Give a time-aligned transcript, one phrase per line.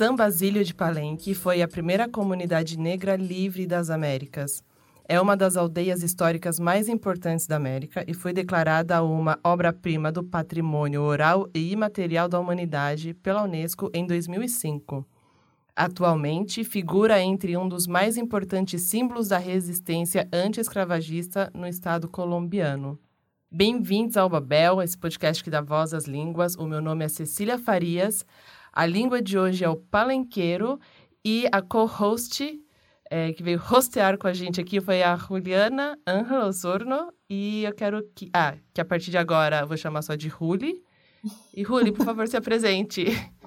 [0.00, 4.64] São Basílio de Palenque foi a primeira comunidade negra livre das Américas.
[5.06, 10.24] É uma das aldeias históricas mais importantes da América e foi declarada uma obra-prima do
[10.24, 15.04] patrimônio oral e imaterial da humanidade pela Unesco em 2005.
[15.82, 22.98] Atualmente, figura entre um dos mais importantes símbolos da resistência anti-escravagista no estado colombiano.
[23.50, 26.54] Bem-vindos ao Babel, esse podcast que dá voz às línguas.
[26.54, 28.26] O meu nome é Cecília Farias.
[28.70, 30.78] A língua de hoje é o palenqueiro
[31.24, 32.60] e a co-host
[33.10, 37.10] é, que veio hostear com a gente aqui foi a Juliana Angel Osorno.
[37.26, 38.28] E eu quero que.
[38.34, 40.84] Ah, que a partir de agora eu vou chamar só de Ruli.
[41.54, 43.06] E Ruli, por favor, se apresente.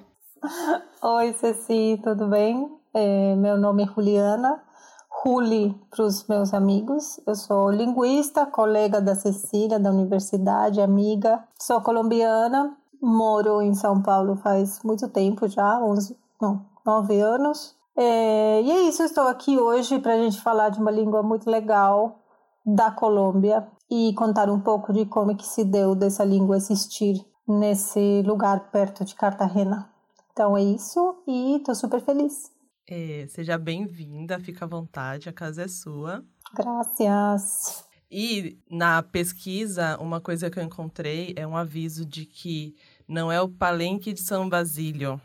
[1.02, 2.70] Oi, Ceci, tudo bem?
[2.92, 4.62] É, meu nome é Juliana.
[5.08, 7.18] Ruli para os meus amigos.
[7.26, 11.42] Eu sou linguista, colega da Cecília, da universidade, amiga.
[11.58, 17.74] Sou colombiana, Moro em São Paulo faz muito tempo já, 11, não, 9 anos.
[17.96, 21.48] É, e é isso, estou aqui hoje para a gente falar de uma língua muito
[21.48, 22.18] legal
[22.66, 27.24] da Colômbia e contar um pouco de como é que se deu dessa língua existir
[27.48, 29.93] nesse lugar perto de Cartagena.
[30.34, 32.50] Então é isso e estou super feliz.
[32.90, 36.24] É, seja bem-vinda, fica à vontade, a casa é sua.
[36.52, 37.84] Graças.
[38.10, 42.74] E na pesquisa, uma coisa que eu encontrei é um aviso de que
[43.06, 45.20] não é o palenque de São Basílio.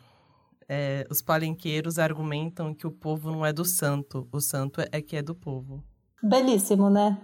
[0.68, 5.16] É, os palenqueiros argumentam que o povo não é do santo, o santo é que
[5.16, 5.84] é do povo.
[6.22, 7.20] Belíssimo, né?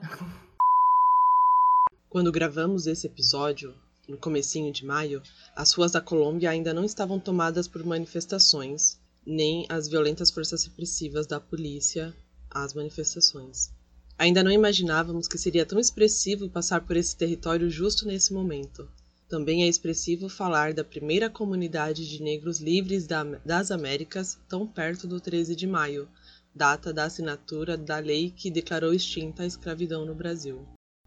[2.09, 3.75] Quando gravamos esse episódio,
[4.07, 5.21] no comecinho de maio,
[5.55, 11.25] as ruas da Colômbia ainda não estavam tomadas por manifestações, nem as violentas forças repressivas
[11.25, 12.15] da polícia
[12.49, 13.71] às manifestações.
[14.17, 18.87] Ainda não imaginávamos que seria tão expressivo passar por esse território justo nesse momento.
[19.27, 23.07] Também é expressivo falar da primeira comunidade de negros livres
[23.43, 26.07] das Américas tão perto do 13 de maio,
[26.53, 30.65] data da assinatura da lei que declarou extinta a escravidão no Brasil.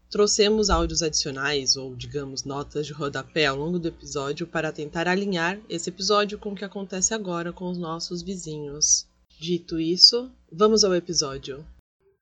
[0.09, 5.59] Trouxemos áudios adicionais, ou digamos notas de rodapé, ao longo do episódio para tentar alinhar
[5.69, 9.05] esse episódio com o que acontece agora com os nossos vizinhos.
[9.39, 11.63] Dito isso, vamos ao episódio.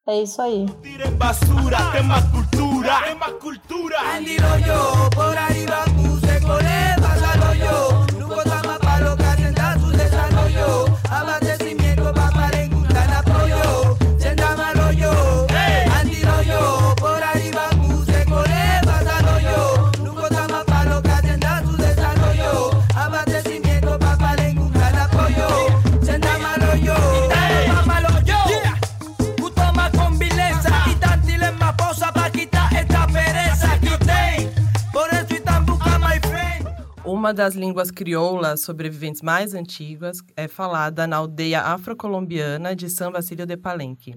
[0.05, 0.65] É isso aí.
[37.27, 43.45] Uma das línguas crioulas sobreviventes mais antigas é falada na aldeia afrocolombiana de São Basílio
[43.45, 44.15] de Palenque.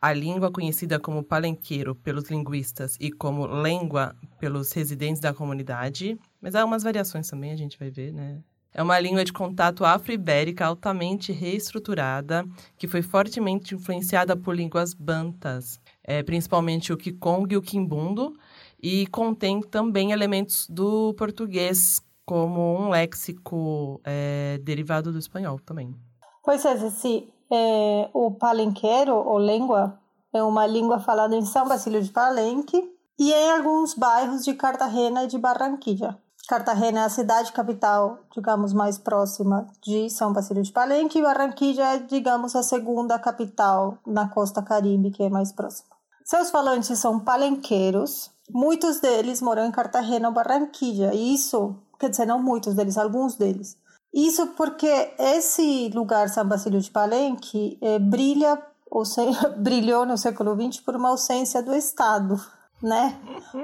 [0.00, 6.54] A língua conhecida como palenqueiro pelos linguistas e como língua pelos residentes da comunidade, mas
[6.54, 8.38] há umas variações também, a gente vai ver, né?
[8.72, 12.46] É uma língua de contato afro-ibérica altamente reestruturada,
[12.78, 18.32] que foi fortemente influenciada por línguas bantas, é, principalmente o Kikong e o Kimbundo,
[18.80, 25.94] e contém também elementos do português, como um léxico é, derivado do espanhol também.
[26.42, 29.98] Pois é, Ceci, é, o palenqueiro, ou língua,
[30.32, 35.24] é uma língua falada em São Basílio de Palenque e em alguns bairros de Cartagena
[35.24, 36.18] e de Barranquilla.
[36.48, 41.94] Cartagena é a cidade capital, digamos, mais próxima de São Basílio de Palenque e Barranquilla
[41.94, 45.88] é, digamos, a segunda capital na costa caribe, que é mais próxima.
[46.24, 52.26] Seus falantes são palenqueiros, muitos deles moram em Cartagena ou Barranquilla, e isso quer dizer,
[52.26, 53.76] não muitos deles, alguns deles.
[54.12, 60.54] Isso porque esse lugar, São Basílio de Palenque, é, brilha, ou seja, brilhou no século
[60.54, 62.40] XX por uma ausência do Estado,
[62.80, 63.18] né?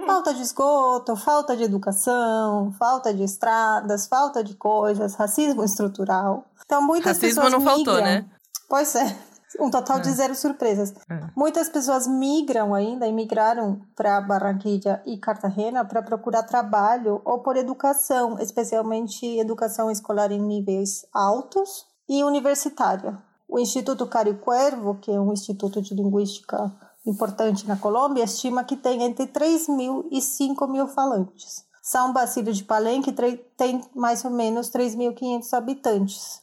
[0.07, 6.47] Falta de esgoto, falta de educação, falta de estradas, falta de coisas, racismo estrutural.
[6.65, 7.75] Então, muitas Racismo pessoas não migram.
[7.75, 8.25] faltou, né?
[8.69, 9.30] Pois é.
[9.59, 10.01] Um total é.
[10.01, 10.95] de zero surpresas.
[11.11, 11.21] É.
[11.35, 17.57] Muitas pessoas migram ainda e migraram para Barranquilla e Cartagena para procurar trabalho ou por
[17.57, 23.19] educação, especialmente educação escolar em níveis altos e universitária.
[23.49, 26.73] O Instituto Cário Cuervo, que é um instituto de linguística
[27.05, 31.65] importante na Colômbia, estima que tem entre 3 mil e 5 mil falantes.
[31.83, 33.13] São Basílio de Palenque
[33.57, 36.41] tem mais ou menos 3.500 habitantes.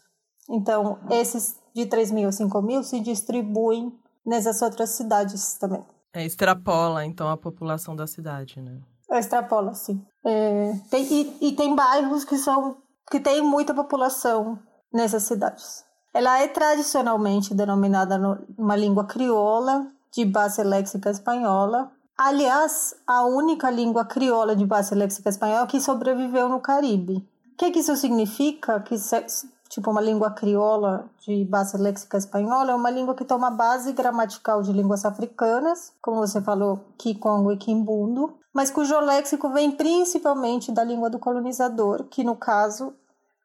[0.50, 3.94] Então, esses de 3 mil a 5 mil se distribuem
[4.25, 5.83] nessas outras cidades também.
[6.12, 8.79] É, extrapola, então, a população da cidade, né?
[9.12, 10.03] É, extrapola, sim.
[10.25, 12.77] É, tem, e, e tem bairros que são
[13.09, 14.59] que tem muita população
[14.91, 15.85] nessas cidades.
[16.13, 18.18] Ela é tradicionalmente denominada
[18.57, 21.91] uma língua crioula de base léxica espanhola.
[22.18, 27.18] Aliás, a única língua crioula de base léxica espanhola que sobreviveu no Caribe.
[27.53, 28.80] O que, que isso significa?
[28.81, 28.97] Que
[29.69, 34.62] tipo uma língua crioula de base léxica espanhola é uma língua que toma base gramatical
[34.62, 40.84] de línguas africanas, como você falou, Kikongo e Kimbundo, mas cujo léxico vem principalmente da
[40.84, 42.94] língua do colonizador, que no caso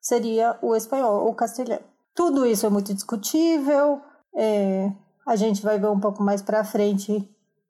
[0.01, 1.85] seria o espanhol ou castelhano.
[2.15, 4.01] Tudo isso é muito discutível,
[4.35, 4.91] é,
[5.27, 7.29] a gente vai ver um pouco mais para frente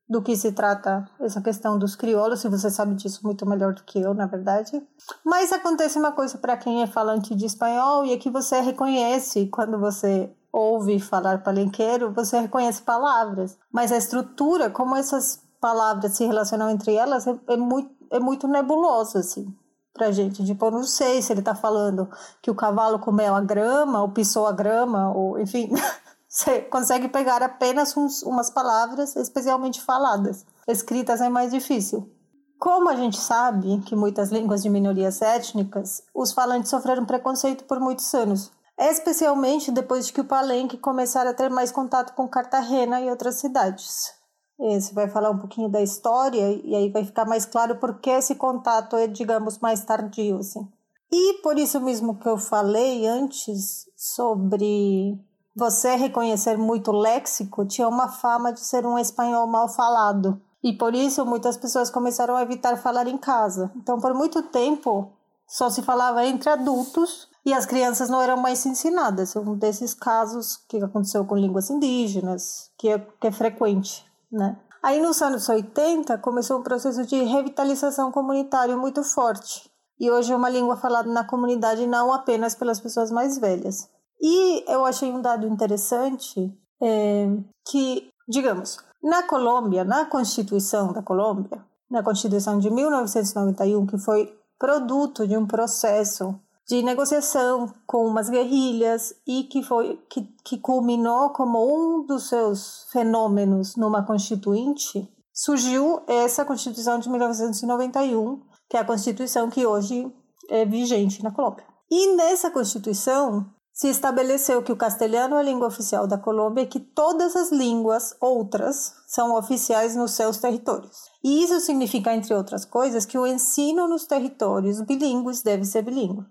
[0.09, 3.83] do que se trata essa questão dos crioulos, se você sabe disso muito melhor do
[3.85, 4.83] que eu, na verdade.
[5.25, 9.47] Mas acontece uma coisa para quem é falante de espanhol e é que você reconhece
[9.47, 16.27] quando você ouve falar palenqueiro, você reconhece palavras, mas a estrutura, como essas palavras se
[16.27, 19.55] relacionam entre elas, é, é muito, é muito nebulosa, assim
[19.93, 20.45] pra gente.
[20.45, 22.09] Tipo, eu não sei se ele tá falando
[22.41, 25.71] que o cavalo comeu a grama, ou pisou a grama, ou enfim.
[26.33, 30.47] Você consegue pegar apenas uns, umas palavras especialmente faladas.
[30.67, 32.11] Escritas é mais difícil.
[32.59, 37.79] Como a gente sabe que muitas línguas de minorias étnicas, os falantes sofreram preconceito por
[37.79, 42.99] muitos anos, especialmente depois de que o palenque começara a ter mais contato com Cartagena
[43.03, 44.15] e outras cidades.
[44.59, 48.09] Você vai falar um pouquinho da história e aí vai ficar mais claro por que
[48.09, 50.67] esse contato é, digamos, mais tardio, assim.
[51.13, 55.21] E por isso mesmo que eu falei antes sobre
[55.55, 60.41] você reconhecer muito léxico, tinha uma fama de ser um espanhol mal falado.
[60.63, 63.71] E por isso muitas pessoas começaram a evitar falar em casa.
[63.77, 65.13] Então, por muito tempo,
[65.47, 69.35] só se falava entre adultos e as crianças não eram mais ensinadas.
[69.35, 74.57] Um desses casos que aconteceu com línguas indígenas, que é, que é frequente né?
[74.83, 79.71] Aí nos anos 80 começou um processo de revitalização comunitária muito forte.
[80.01, 83.89] E hoje é uma língua falada na comunidade não apenas pelas pessoas mais velhas.
[84.23, 87.27] E eu achei um dado interessante é,
[87.67, 95.27] que, digamos, na Colômbia, na Constituição da Colômbia, na Constituição de 1991, que foi produto
[95.27, 96.39] de um processo
[96.69, 102.87] de negociação com umas guerrilhas e que foi que, que culminou como um dos seus
[102.93, 108.41] fenômenos numa constituinte, surgiu essa Constituição de 1991,
[108.71, 110.11] que é a Constituição que hoje
[110.49, 111.65] é vigente na Colômbia.
[111.91, 116.67] E nessa Constituição se estabeleceu que o castelhano é a língua oficial da Colômbia e
[116.67, 121.11] que todas as línguas outras são oficiais nos seus territórios.
[121.25, 126.25] E isso significa, entre outras coisas, que o ensino nos territórios bilíngues deve ser bilíngue.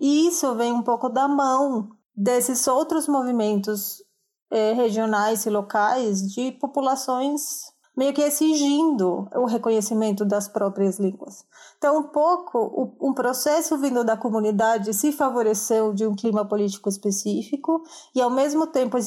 [0.00, 4.02] E isso vem um pouco da mão desses outros movimentos
[4.50, 7.68] eh, regionais e locais de populações
[7.98, 11.44] meio que exigindo o reconhecimento das próprias línguas.
[11.78, 17.82] Então, um um processo vindo da comunidade se favoreceu de um clima político específico
[18.14, 18.98] e, ao mesmo tempo,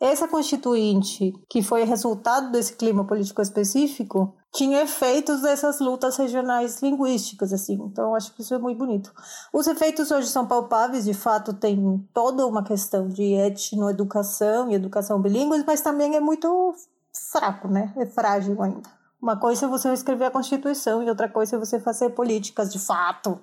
[0.00, 7.52] essa constituinte, que foi resultado desse clima político específico, tinha efeitos dessas lutas regionais linguísticas,
[7.52, 7.74] assim.
[7.74, 9.12] Então, acho que isso é muito bonito.
[9.52, 15.20] Os efeitos hoje são palpáveis, de fato, tem toda uma questão de etnoeducação e educação
[15.20, 16.74] bilíngue, mas também é muito
[17.30, 17.92] fraco, né?
[17.96, 18.95] É frágil ainda.
[19.20, 22.78] Uma coisa é você escrever a Constituição e outra coisa é você fazer políticas de
[22.78, 23.40] fato.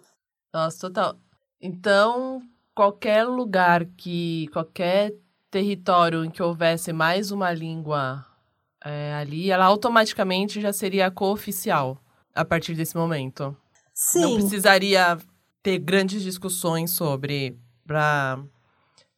[0.53, 1.15] Nossa, total.
[1.59, 2.41] Então,
[2.75, 5.13] qualquer lugar que, qualquer
[5.49, 8.25] território em que houvesse mais uma língua
[8.83, 11.97] é, ali, ela automaticamente já seria cooficial
[12.35, 13.55] a partir desse momento.
[13.93, 14.21] Sim.
[14.21, 15.17] Não precisaria
[15.61, 18.43] ter grandes discussões sobre para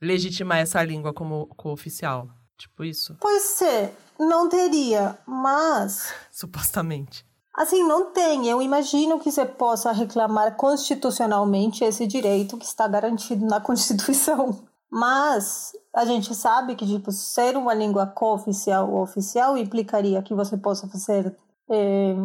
[0.01, 2.29] legitimar essa língua como cooficial.
[2.57, 3.15] Tipo isso?
[3.15, 3.91] Pode ser.
[4.19, 6.13] Não teria, mas.
[6.31, 7.25] Supostamente.
[7.55, 8.47] Assim, não tem.
[8.47, 14.59] Eu imagino que você possa reclamar constitucionalmente esse direito que está garantido na Constituição.
[14.91, 20.57] Mas a gente sabe que tipo ser uma língua cooficial ou oficial implicaria que você
[20.57, 21.35] possa fazer
[21.69, 22.15] é,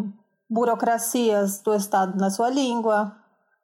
[0.48, 3.16] burocracias do Estado na sua língua,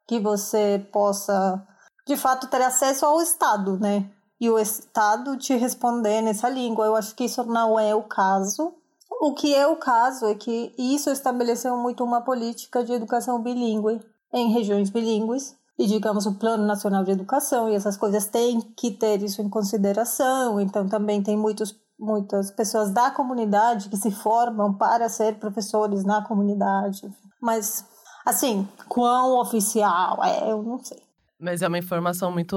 [0.09, 1.65] que você possa
[2.07, 4.11] de fato ter acesso ao Estado, né?
[4.41, 6.87] E o Estado te responder nessa língua.
[6.87, 8.75] Eu acho que isso não é o caso.
[9.21, 14.01] O que é o caso é que isso estabeleceu muito uma política de educação bilíngue
[14.33, 18.91] em regiões bilíngues e digamos o Plano Nacional de Educação e essas coisas têm que
[18.91, 20.61] ter isso em consideração.
[20.61, 26.23] Então também tem muitos muitas pessoas da comunidade que se formam para ser professores na
[26.23, 27.11] comunidade.
[27.41, 27.85] Mas
[28.25, 31.06] assim, quão oficial é, eu não sei.
[31.39, 32.57] Mas é uma informação muito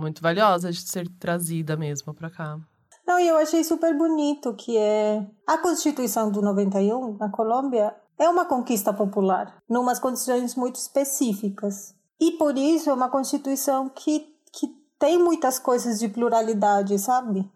[0.00, 2.58] muito valiosa de ser trazida mesmo para cá.
[3.06, 8.28] Não, e eu achei super bonito que é a Constituição do 91 na Colômbia é
[8.28, 11.94] uma conquista popular, numas condições muito específicas.
[12.18, 14.68] E por isso é uma Constituição que, que
[14.98, 17.48] tem muitas coisas de pluralidade, sabe?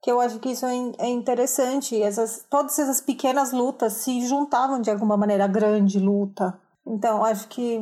[0.00, 2.00] Que eu acho que isso é, é interessante.
[2.00, 6.58] Essas, todas essas pequenas lutas se juntavam de alguma maneira à grande luta.
[6.86, 7.80] Então, acho que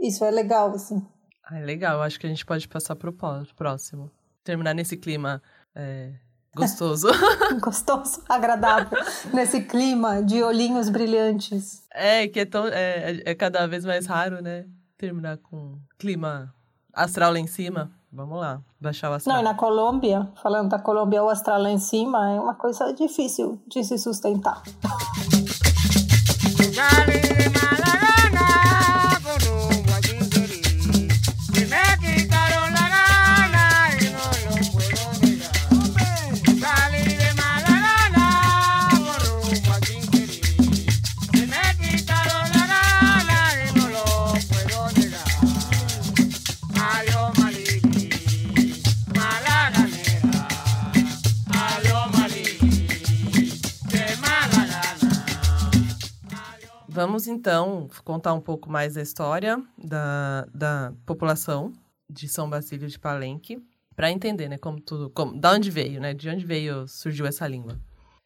[0.00, 1.04] isso é legal, assim.
[1.46, 2.02] Ah, legal.
[2.02, 4.10] Acho que a gente pode passar para o próximo.
[4.44, 5.40] Terminar nesse clima
[5.74, 6.12] é,
[6.56, 7.08] Gostoso.
[7.60, 8.98] Gostoso, agradável.
[9.32, 11.82] Nesse clima de olhinhos brilhantes.
[11.92, 14.64] É, que é, tão, é, é cada vez mais raro, né?
[14.96, 16.52] Terminar com clima
[16.94, 17.90] astral lá em cima.
[18.10, 19.36] Vamos lá, baixar o astral.
[19.36, 22.90] Não, e na Colômbia, falando da Colômbia, o astral lá em cima é uma coisa
[22.94, 24.62] difícil de se sustentar.
[57.06, 61.72] Vamos então contar um pouco mais da história da, da população
[62.10, 63.62] de São Basílio de Palenque,
[63.94, 67.46] para entender, né, como tudo, como, da onde veio, né, de onde veio, surgiu essa
[67.46, 67.78] língua.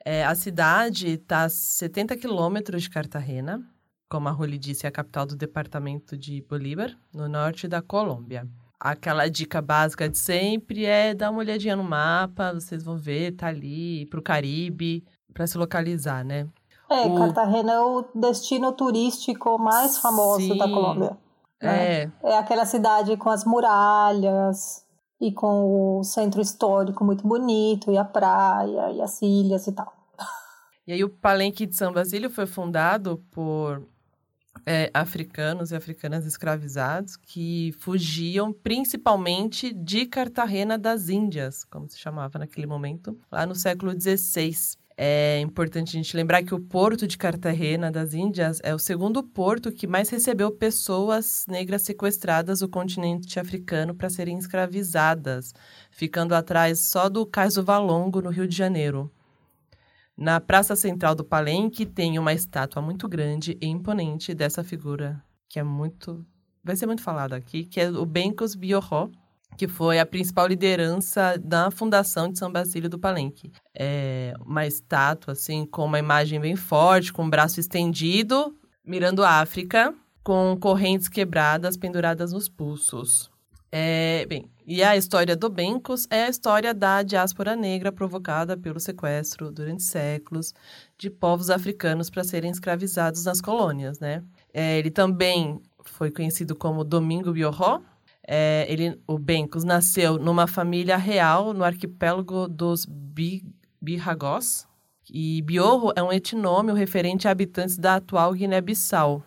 [0.02, 3.62] É, a cidade está a 70 quilômetros de Cartagena,
[4.08, 8.48] como a Roli disse, é a capital do departamento de Bolívar, no norte da Colômbia.
[8.80, 13.48] Aquela dica básica de sempre é dar uma olhadinha no mapa, vocês vão ver, tá
[13.48, 16.48] ali, para o Caribe, para se localizar, né?
[16.90, 17.14] É, o...
[17.14, 20.58] Cartagena é o destino turístico mais famoso Sim.
[20.58, 21.16] da Colômbia.
[21.62, 22.02] Né?
[22.02, 22.10] É.
[22.22, 24.84] É aquela cidade com as muralhas
[25.20, 29.92] e com o centro histórico muito bonito, e a praia, e as ilhas e tal.
[30.86, 33.86] E aí o Palenque de São Basílio foi fundado por
[34.66, 42.38] é, africanos e africanas escravizados que fugiam principalmente de Cartagena das Índias, como se chamava
[42.38, 44.76] naquele momento, lá no século XVI.
[45.02, 49.22] É importante a gente lembrar que o porto de Cartagena das Índias é o segundo
[49.22, 55.54] porto que mais recebeu pessoas negras sequestradas do continente africano para serem escravizadas,
[55.90, 59.10] ficando atrás só do Cais do Valongo, no Rio de Janeiro.
[60.14, 65.58] Na praça central do Palenque tem uma estátua muito grande e imponente dessa figura, que
[65.58, 66.26] é muito.
[66.62, 69.08] vai ser muito falada aqui, que é o Bencos Biorró,
[69.56, 73.52] que foi a principal liderança da fundação de São Basílio do Palenque.
[73.74, 79.40] É uma estátua, assim, com uma imagem bem forte, com o braço estendido, mirando a
[79.40, 83.30] África, com correntes quebradas penduradas nos pulsos.
[83.72, 88.80] É, bem, e a história do Bencos é a história da diáspora negra provocada pelo
[88.80, 90.52] sequestro durante séculos
[90.98, 94.24] de povos africanos para serem escravizados nas colônias, né?
[94.52, 97.80] É, ele também foi conhecido como Domingo Biorró,
[98.32, 103.42] é, ele, o Bencos nasceu numa família real no arquipélago dos Bi,
[103.82, 104.68] Birragós.
[105.12, 109.20] E Biorro é um etnônimo referente a habitantes da atual Guiné-Bissau,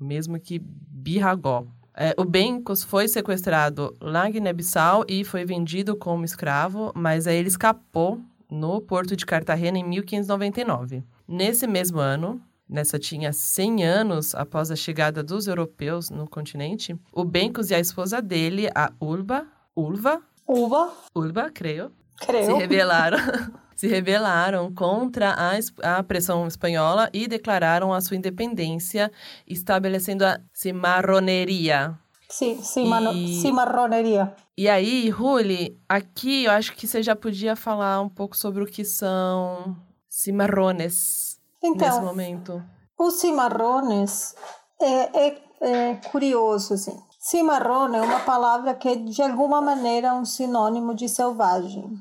[0.00, 1.66] mesmo que Birragó.
[1.94, 7.48] É, o Bencos foi sequestrado em Guiné-Bissau e foi vendido como escravo, mas aí ele
[7.48, 11.04] escapou no porto de Cartagena em 1599.
[11.28, 17.24] Nesse mesmo ano, nessa tinha 100 anos após a chegada dos europeus no continente, o
[17.24, 19.46] Bencos e a esposa dele, a Ulba,
[19.76, 22.46] Ulva, Ulva, Ulba, creio, creio.
[22.46, 23.18] se rebelaram,
[23.74, 29.10] se rebelaram contra a, a pressão espanhola e declararam a sua independência,
[29.46, 31.98] estabelecendo a cimarroneria.
[32.28, 33.40] Sim, cimano, e...
[33.40, 34.32] cimarroneria.
[34.56, 38.66] E aí, Ruli, aqui eu acho que você já podia falar um pouco sobre o
[38.66, 39.76] que são
[40.08, 41.29] cimarrones
[41.62, 42.62] então, nesse momento?
[42.98, 44.34] Os cimarrones
[44.80, 46.98] é, é, é curioso, assim.
[47.18, 51.92] Cimarrone é uma palavra que de alguma maneira é um sinônimo de selvagem.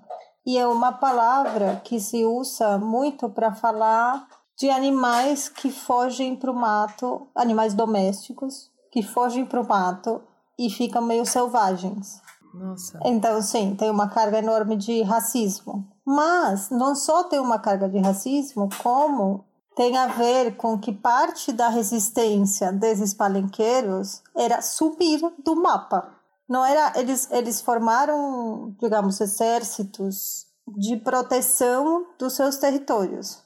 [0.45, 4.25] E é uma palavra que se usa muito para falar
[4.57, 10.21] de animais que fogem para o mato, animais domésticos que fogem para o mato
[10.57, 12.21] e ficam meio selvagens.
[12.53, 12.99] Nossa.
[13.05, 15.87] Então, sim, tem uma carga enorme de racismo.
[16.05, 19.45] Mas não só tem uma carga de racismo, como
[19.79, 26.17] tem a ver com que parte da resistência desses palenqueiros era subir do mapa.
[26.50, 33.41] Não era eles eles formaram, digamos, exércitos de proteção dos seus territórios.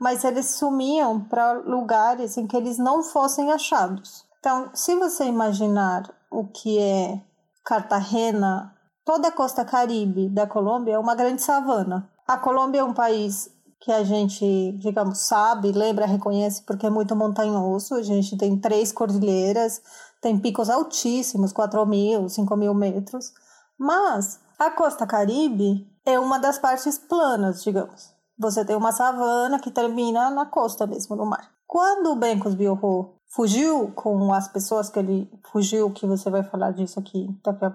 [0.00, 4.24] Mas eles sumiam para lugares em que eles não fossem achados.
[4.38, 7.20] Então, se você imaginar o que é
[7.62, 8.74] Cartagena,
[9.04, 12.10] toda a costa caribe da Colômbia é uma grande savana.
[12.26, 17.16] a Colômbia é um país que a gente, digamos, sabe, lembra, reconhece porque é muito
[17.16, 17.94] montanhoso.
[17.94, 19.80] A gente tem três cordilheiras,
[20.20, 23.32] tem picos altíssimos, 4 mil, 5 mil metros.
[23.78, 28.14] Mas a costa caribe é uma das partes planas, digamos.
[28.38, 31.50] Você tem uma savana que termina na costa mesmo, no mar.
[31.66, 36.72] Quando o Bencos Biorro fugiu com as pessoas que ele fugiu, que você vai falar
[36.72, 37.74] disso aqui, daqui a,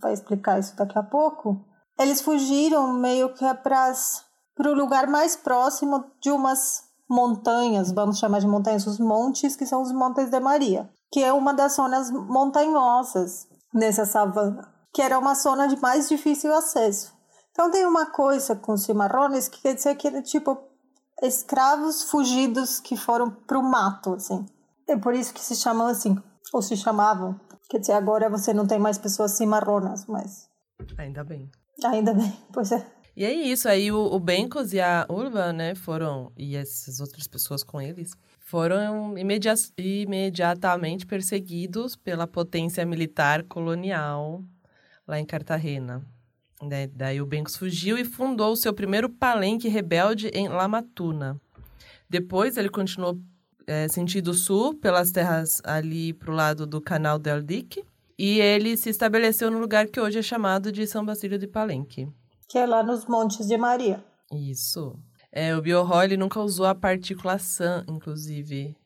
[0.00, 1.64] vai explicar isso daqui a pouco,
[1.98, 3.92] eles fugiram meio que para
[4.58, 9.82] o lugar mais próximo de umas montanhas, vamos chamar de montanhas, os montes, que são
[9.82, 15.34] os Montes de Maria, que é uma das zonas montanhosas nessa savana, que era uma
[15.34, 17.14] zona de mais difícil acesso.
[17.50, 20.58] Então tem uma coisa com os cimarrones que quer dizer que é tipo
[21.22, 24.44] escravos fugidos que foram para o mato, assim.
[24.88, 26.16] É por isso que se chamam assim,
[26.52, 27.38] ou se chamavam.
[27.68, 30.48] Quer dizer, agora você não tem mais pessoas cimarronas, mas...
[30.98, 31.50] Ainda bem.
[31.84, 32.84] Ainda bem, pois é.
[33.16, 37.28] E é isso, aí o, o Bencos e a Urba, né, foram, e essas outras
[37.28, 44.42] pessoas com eles, foram imedi imediatamente perseguidos pela potência militar colonial
[45.06, 46.04] lá em Cartagena.
[46.62, 46.88] Né?
[46.88, 51.40] Daí o Bencos fugiu e fundou o seu primeiro palenque rebelde em La Matuna.
[52.08, 53.18] Depois ele continuou
[53.66, 57.84] é, sentido sul, pelas terras ali para o lado do canal del Dique,
[58.18, 62.08] e ele se estabeleceu no lugar que hoje é chamado de São Basílio de Palenque.
[62.54, 64.00] Que é lá nos Montes de Maria.
[64.30, 64.96] Isso.
[65.32, 68.76] É, o ele nunca usou a partícula san, inclusive,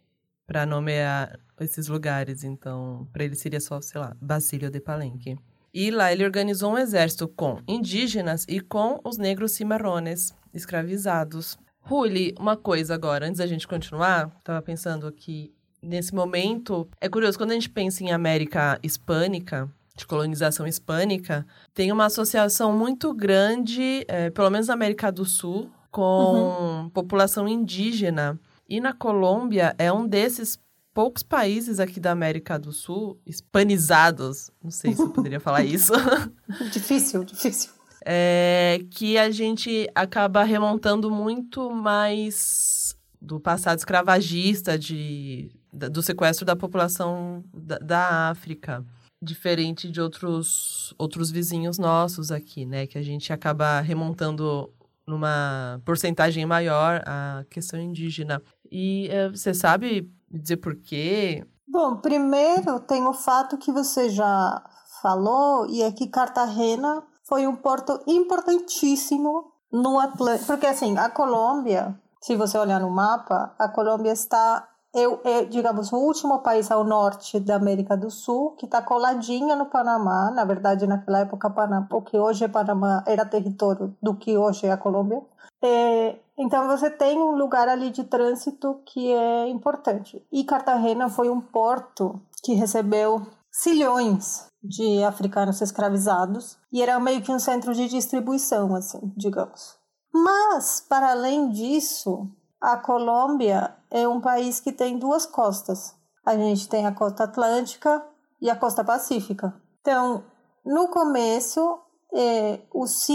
[0.46, 2.44] para nomear esses lugares.
[2.44, 5.36] Então, para ele seria só, sei lá, Basílio de Palenque.
[5.74, 11.58] E lá ele organizou um exército com indígenas e com os negros cimarrones, escravizados.
[11.82, 17.36] Ruli, uma coisa agora, antes da gente continuar, estava pensando aqui, nesse momento, é curioso,
[17.36, 24.04] quando a gente pensa em América Hispânica, de colonização hispânica, tem uma associação muito grande,
[24.08, 26.90] é, pelo menos na América do Sul, com uhum.
[26.90, 28.38] população indígena.
[28.68, 30.58] E na Colômbia é um desses
[30.94, 35.92] poucos países aqui da América do Sul hispanizados, não sei se eu poderia falar isso.
[36.72, 37.70] difícil, difícil.
[38.04, 46.54] É, que a gente acaba remontando muito mais do passado escravagista, de, do sequestro da
[46.54, 48.84] população da, da África
[49.20, 52.86] diferente de outros, outros vizinhos nossos aqui, né?
[52.86, 54.72] Que a gente acaba remontando
[55.06, 58.42] numa porcentagem maior a questão indígena.
[58.70, 61.44] E uh, você sabe dizer por quê?
[61.66, 64.62] Bom, primeiro tem o fato que você já
[65.02, 70.46] falou, e é que Cartagena foi um porto importantíssimo no Atlântico.
[70.46, 75.92] Porque, assim, a Colômbia, se você olhar no mapa, a Colômbia está é, é, digamos,
[75.92, 80.30] o último país ao norte da América do Sul, que está coladinha no Panamá.
[80.30, 84.66] Na verdade, naquela época, Panamá, o que hoje é Panamá era território do que hoje
[84.66, 85.22] é a Colômbia.
[85.62, 90.24] É, então, você tem um lugar ali de trânsito que é importante.
[90.32, 97.32] E Cartagena foi um porto que recebeu cilhões de africanos escravizados e era meio que
[97.32, 99.76] um centro de distribuição, assim, digamos.
[100.12, 102.28] Mas, para além disso,
[102.60, 105.94] a Colômbia é um país que tem duas costas.
[106.24, 108.04] A gente tem a costa atlântica
[108.40, 109.54] e a costa pacífica.
[109.80, 110.24] Então,
[110.64, 111.78] no começo,
[112.14, 113.06] é, os,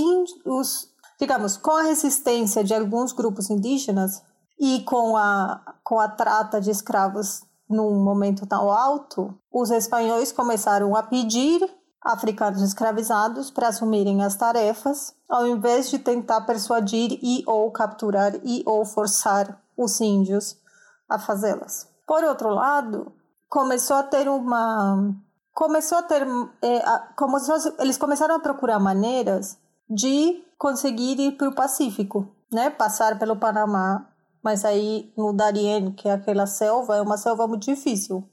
[0.46, 4.24] os, digamos, com a resistência de alguns grupos indígenas
[4.60, 10.96] e com a, com a trata de escravos num momento tão alto, os espanhóis começaram
[10.96, 11.62] a pedir
[12.04, 18.62] africanos escravizados para assumirem as tarefas, ao invés de tentar persuadir e ou capturar e
[18.66, 20.58] ou forçar os índios
[21.08, 21.88] a fazê-las.
[22.06, 23.14] Por outro lado,
[23.50, 25.14] começou a ter uma
[25.54, 26.28] começou a ter
[26.62, 27.08] é, a,
[27.80, 29.58] eles começaram a procurar maneiras
[29.90, 32.70] de conseguir ir para o Pacífico, né?
[32.70, 34.08] Passar pelo Panamá,
[34.44, 38.28] mas aí no Darien, que é aquela selva, é uma selva muito difícil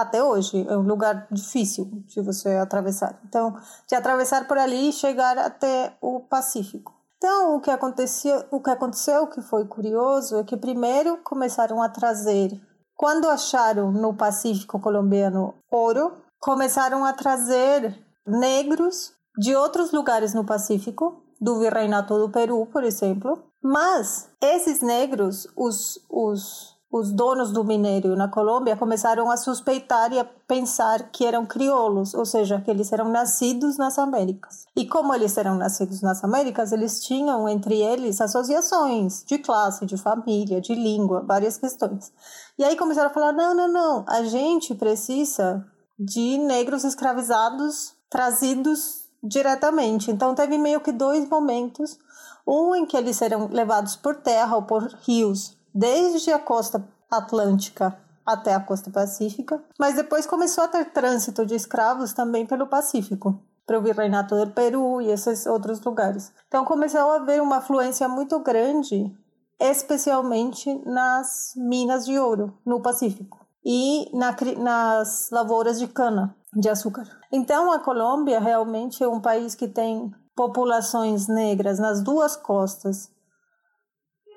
[0.00, 0.66] até hoje.
[0.68, 3.18] É um lugar difícil de você atravessar.
[3.24, 6.94] Então, de atravessar por ali e chegar até o Pacífico.
[7.16, 11.88] Então, o que aconteceu, o que aconteceu que foi curioso é que primeiro começaram a
[11.88, 12.50] trazer,
[12.96, 17.94] quando acharam no Pacífico colombiano ouro, começaram a trazer
[18.26, 23.42] negros de outros lugares no Pacífico, do Virreinato do Peru, por exemplo.
[23.62, 30.18] Mas esses negros, os, os os donos do minério na Colômbia começaram a suspeitar e
[30.18, 34.66] a pensar que eram crioulos, ou seja, que eles eram nascidos nas Américas.
[34.74, 39.96] E como eles eram nascidos nas Américas, eles tinham entre eles associações de classe, de
[39.96, 42.12] família, de língua, várias questões.
[42.58, 45.64] E aí começaram a falar: não, não, não, a gente precisa
[45.96, 50.10] de negros escravizados trazidos diretamente.
[50.10, 51.98] Então teve meio que dois momentos
[52.46, 57.96] Um em que eles eram levados por terra ou por rios, desde a costa atlântica
[58.24, 63.40] até a costa pacífica, mas depois começou a ter trânsito de escravos também pelo Pacífico,
[63.66, 66.32] para o Virreinato do Peru e esses outros lugares.
[66.48, 69.12] Então começou a haver uma afluência muito grande,
[69.58, 77.04] especialmente nas minas de ouro no Pacífico e na, nas lavouras de cana de açúcar.
[77.32, 83.10] Então a Colômbia realmente é um país que tem populações negras nas duas costas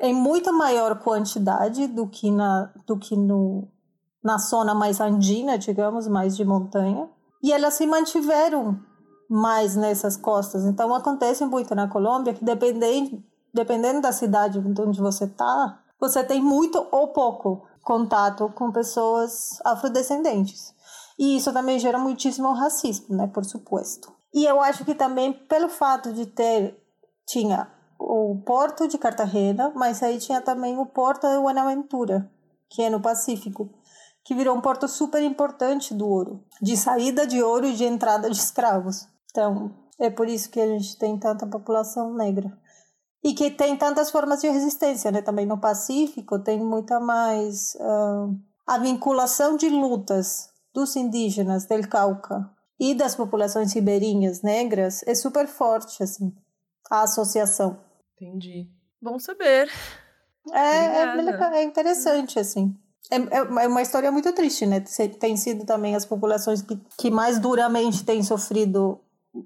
[0.03, 3.69] em muito maior quantidade do que na do que no
[4.21, 7.09] na zona mais andina, digamos, mais de montanha.
[7.41, 8.79] E elas se mantiveram
[9.29, 10.65] mais nessas costas.
[10.65, 16.41] Então acontece muito na Colômbia que dependendo, dependendo da cidade onde você está, você tem
[16.41, 20.73] muito ou pouco contato com pessoas afrodescendentes.
[21.17, 24.11] E isso também gera muitíssimo racismo, né, por suposto.
[24.33, 26.77] E eu acho que também pelo fato de ter
[27.25, 27.71] tinha
[28.05, 32.29] o porto de Cartagena, mas aí tinha também o porto de Buenaventura,
[32.69, 33.69] que é no Pacífico
[34.23, 38.29] que virou um porto super importante do ouro, de saída de ouro e de entrada
[38.29, 39.07] de escravos.
[39.29, 42.57] Então, é por isso que a gente tem tanta população negra.
[43.23, 45.21] E que tem tantas formas de resistência, né?
[45.21, 48.35] Também no Pacífico tem muita mais uh,
[48.67, 55.47] a vinculação de lutas dos indígenas del Cauca e das populações ribeirinhas negras é super
[55.47, 56.33] forte, assim,
[56.89, 57.79] a associação.
[58.15, 58.69] Entendi.
[59.02, 59.69] Bom saber.
[60.52, 62.76] É, é, é interessante, assim.
[63.12, 64.84] É, é, é uma história muito triste, né?
[65.19, 68.99] Tem sido também as populações que, que mais duramente têm sofrido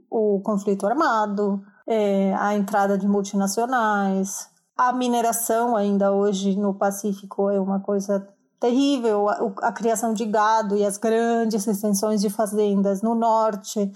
[0.10, 7.60] o conflito armado, é, a entrada de multinacionais, a mineração ainda hoje no Pacífico é
[7.60, 8.28] uma coisa
[8.60, 13.92] terrível, a, a criação de gado e as grandes extensões de fazendas no norte,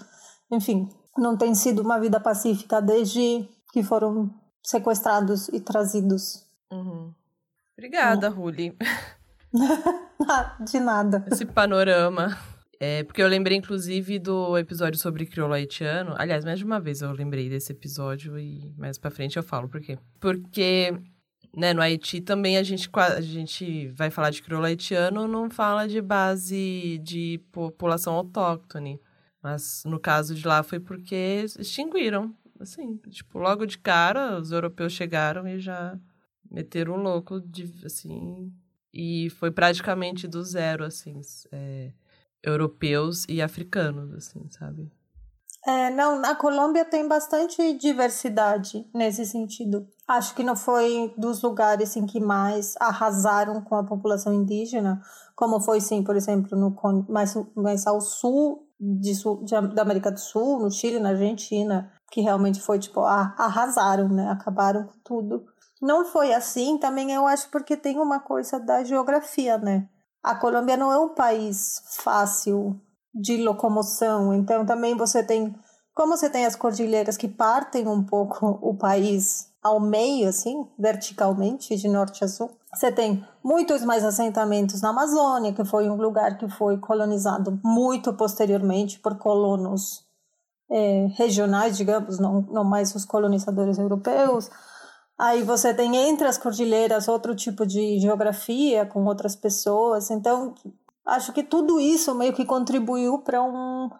[0.50, 4.30] enfim, não tem sido uma vida pacífica desde que foram
[4.62, 6.46] sequestrados e trazidos.
[6.70, 7.12] Uhum.
[7.76, 8.36] Obrigada, uhum.
[8.36, 8.76] Ruli.
[10.70, 11.24] De nada.
[11.30, 12.38] Esse panorama.
[12.84, 16.14] É, porque eu lembrei, inclusive, do episódio sobre crioulo haitiano.
[16.18, 19.68] Aliás, mais de uma vez eu lembrei desse episódio e mais pra frente eu falo
[19.68, 19.96] por quê.
[20.18, 20.92] Porque,
[21.56, 25.86] né, no Haiti também a gente, a gente vai falar de crioulo haitiano, não fala
[25.86, 29.00] de base de população autóctone.
[29.40, 32.34] Mas no caso de lá foi porque extinguiram.
[32.62, 35.98] Assim, tipo, logo de cara, os europeus chegaram e já
[36.50, 38.52] meteram o louco de, assim,
[38.92, 41.20] e foi praticamente do zero, assim,
[41.50, 41.92] é,
[42.42, 44.90] europeus e africanos, assim, sabe?
[45.64, 49.86] É, não, na Colômbia tem bastante diversidade nesse sentido.
[50.08, 55.00] Acho que não foi dos lugares em que mais arrasaram com a população indígena,
[55.36, 56.76] como foi, sim, por exemplo, no
[57.08, 61.92] mais, mais ao sul, de sul de, da América do Sul, no Chile, na Argentina,
[62.12, 64.30] que realmente foi, tipo, arrasaram, né?
[64.30, 65.44] Acabaram com tudo.
[65.80, 69.88] Não foi assim, também eu acho porque tem uma coisa da geografia, né?
[70.22, 72.78] A Colômbia não é um país fácil
[73.14, 75.54] de locomoção, então também você tem,
[75.94, 81.76] como você tem as cordilheiras que partem um pouco o país ao meio, assim, verticalmente,
[81.76, 86.36] de norte a sul, você tem muitos mais assentamentos na Amazônia, que foi um lugar
[86.36, 90.11] que foi colonizado muito posteriormente por colonos
[90.72, 94.50] é, regionais, digamos, não, não mais os colonizadores europeus.
[95.18, 100.10] Aí você tem entre as cordilheiras outro tipo de geografia com outras pessoas.
[100.10, 100.54] Então,
[101.04, 103.90] acho que tudo isso meio que contribuiu para um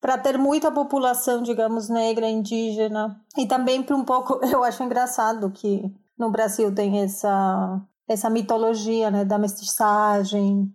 [0.00, 3.18] para ter muita população, digamos, negra, indígena.
[3.38, 5.82] E também para um pouco, eu acho engraçado que
[6.18, 10.70] no Brasil tem essa essa mitologia, né, da mestiçagem,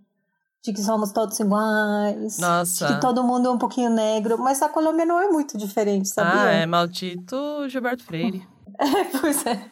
[0.63, 2.87] de que somos todos iguais, Nossa.
[2.87, 6.09] de que todo mundo é um pouquinho negro, mas a Colômbia não é muito diferente,
[6.09, 6.41] sabia?
[6.41, 8.47] Ah, é maldito Gilberto Freire.
[8.81, 9.69] É, pois é.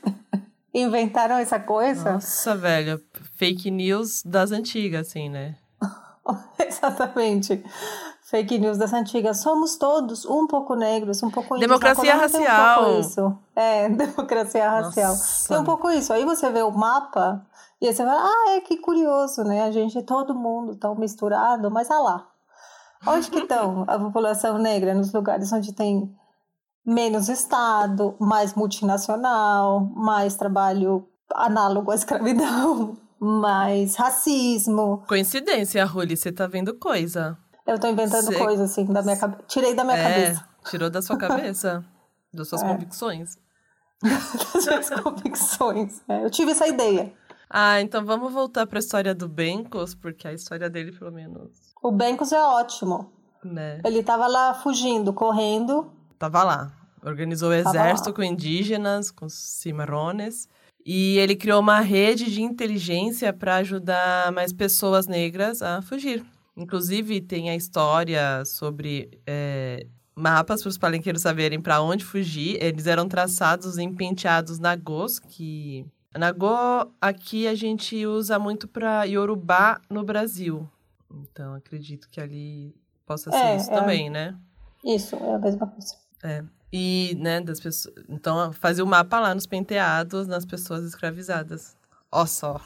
[0.74, 2.14] Inventaram essa coisa?
[2.14, 3.02] Nossa, velho.
[3.38, 5.56] Fake news das antigas, assim, né?
[6.60, 7.64] Exatamente.
[8.24, 9.38] Fake news das antigas.
[9.38, 12.96] Somos todos um pouco negros, um pouco Democracia racial.
[12.96, 13.38] Um isso.
[13.56, 15.12] É, democracia racial.
[15.12, 15.48] Nossa.
[15.48, 16.12] Tem um pouco isso.
[16.12, 17.46] Aí você vê o mapa
[17.80, 19.64] e aí você fala, ah, é que curioso, né?
[19.64, 22.28] A gente, todo mundo tão misturado, mas ah lá.
[23.06, 24.96] Onde que estão a população negra?
[24.96, 26.12] Nos lugares onde tem
[26.84, 35.04] menos Estado, mais multinacional, mais trabalho análogo à escravidão, mais racismo.
[35.08, 37.38] Coincidência, Ruli, você tá vendo coisa.
[37.68, 38.38] Eu tô inventando cê...
[38.38, 39.44] coisa, assim, da minha cabeça.
[39.48, 40.48] Tirei da minha é, cabeça.
[40.70, 41.86] Tirou da sua cabeça.
[42.34, 42.68] das suas é.
[42.68, 43.38] convicções.
[44.02, 46.02] das suas convicções.
[46.08, 47.14] É, eu tive essa ideia.
[47.50, 51.52] Ah, então vamos voltar para a história do Bencos, porque a história dele, pelo menos.
[51.82, 53.12] O Bencos é ótimo.
[53.44, 53.80] Né?
[53.86, 55.92] Ele tava lá fugindo, correndo.
[56.20, 56.72] Tava lá.
[57.04, 60.50] Organizou o exército com indígenas, com cimarrones.
[60.86, 66.26] E ele criou uma rede de inteligência para ajudar mais pessoas negras a fugir.
[66.56, 72.58] Inclusive, tem a história sobre é, mapas para os palenqueiros saberem para onde fugir.
[72.62, 75.86] Eles eram traçados em penteados nagôs, que...
[76.18, 80.70] Nagô, aqui a gente usa muito para Yorubá no Brasil.
[81.12, 82.76] Então, acredito que ali
[83.06, 83.76] possa ser é, isso é...
[83.80, 84.36] também, né?
[84.84, 85.96] Isso, é a mesma coisa.
[86.24, 86.44] É.
[86.72, 87.96] E, né, das pessoas...
[88.10, 91.76] Então, fazia o mapa lá nos penteados, nas pessoas escravizadas.
[92.12, 92.62] Ó só.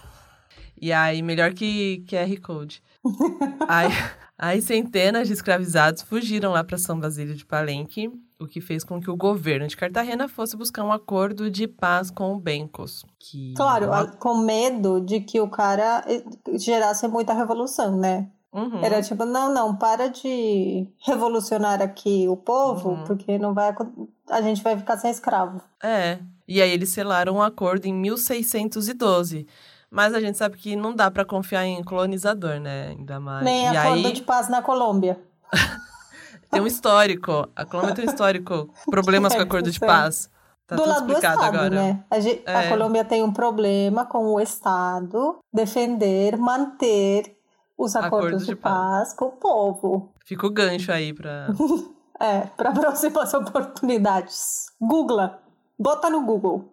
[0.79, 2.81] E aí, melhor que QR Code.
[3.67, 3.89] aí,
[4.37, 8.11] aí, centenas de escravizados fugiram lá para São Basílio de Palenque,
[8.41, 12.09] o que fez com que o governo de Cartagena fosse buscar um acordo de paz
[12.09, 13.05] com o Bencos.
[13.19, 13.53] Que...
[13.55, 16.23] Claro, com medo de que o cara eh,
[16.57, 18.27] gerasse muita revolução, né?
[18.51, 18.83] Uhum.
[18.83, 23.03] Era tipo, não, não, para de revolucionar aqui o povo, uhum.
[23.05, 23.73] porque não vai
[24.29, 25.61] a gente vai ficar sem escravo.
[25.81, 26.19] É.
[26.47, 29.47] E aí eles selaram um acordo em 1612.
[29.89, 32.95] Mas a gente sabe que não dá para confiar em colonizador, né?
[32.97, 33.43] Ainda mais.
[33.43, 34.13] Nem e acordo aí...
[34.13, 35.19] de paz na Colômbia.
[36.51, 37.47] tem um histórico.
[37.55, 38.69] A Colômbia tem um histórico.
[38.89, 40.29] Problemas é, com acordo de paz.
[40.67, 41.69] Tá do lado do Estado, agora.
[41.69, 42.03] né?
[42.09, 42.55] A, gente, é.
[42.55, 47.37] a Colômbia tem um problema com o Estado defender, manter
[47.77, 50.13] os acordos, acordos de, de paz, paz com o povo.
[50.25, 51.47] Fica o gancho aí para
[52.19, 54.67] é, para próximas oportunidades.
[54.79, 55.31] Google.
[55.77, 56.71] Bota no Google.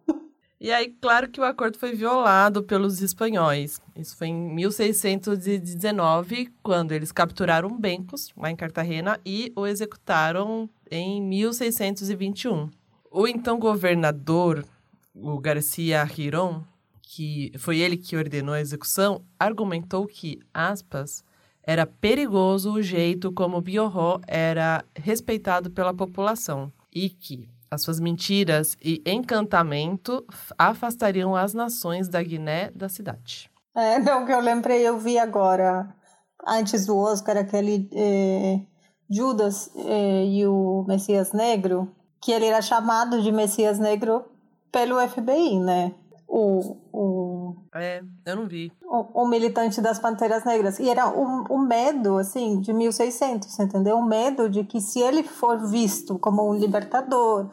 [0.60, 3.80] E aí, claro que o acordo foi violado pelos espanhóis.
[3.94, 11.22] Isso foi em 1619, quando eles capturaram Bencos, lá em Cartagena, e o executaram em
[11.22, 12.68] 1621.
[13.10, 14.64] O então governador,
[15.14, 16.62] o Garcia Girón,
[17.02, 21.24] que foi ele que ordenou a execução, argumentou que, aspas,
[21.62, 28.76] era perigoso o jeito como Biorró era respeitado pela população e que, as suas mentiras
[28.82, 30.24] e encantamento
[30.56, 33.50] afastariam as nações da Guiné da cidade.
[33.74, 35.88] É, não, que eu lembrei, eu vi agora,
[36.46, 38.60] antes do Oscar, aquele é,
[39.10, 44.24] Judas é, e o Messias Negro, que ele era chamado de Messias Negro
[44.70, 45.94] pelo FBI, né?
[46.28, 48.70] o, o é, eu não vi.
[48.90, 50.78] O, militante das Panteras Negras.
[50.78, 53.98] E era o, o medo, assim, de 1600, entendeu?
[53.98, 57.50] O medo de que se ele for visto como um libertador,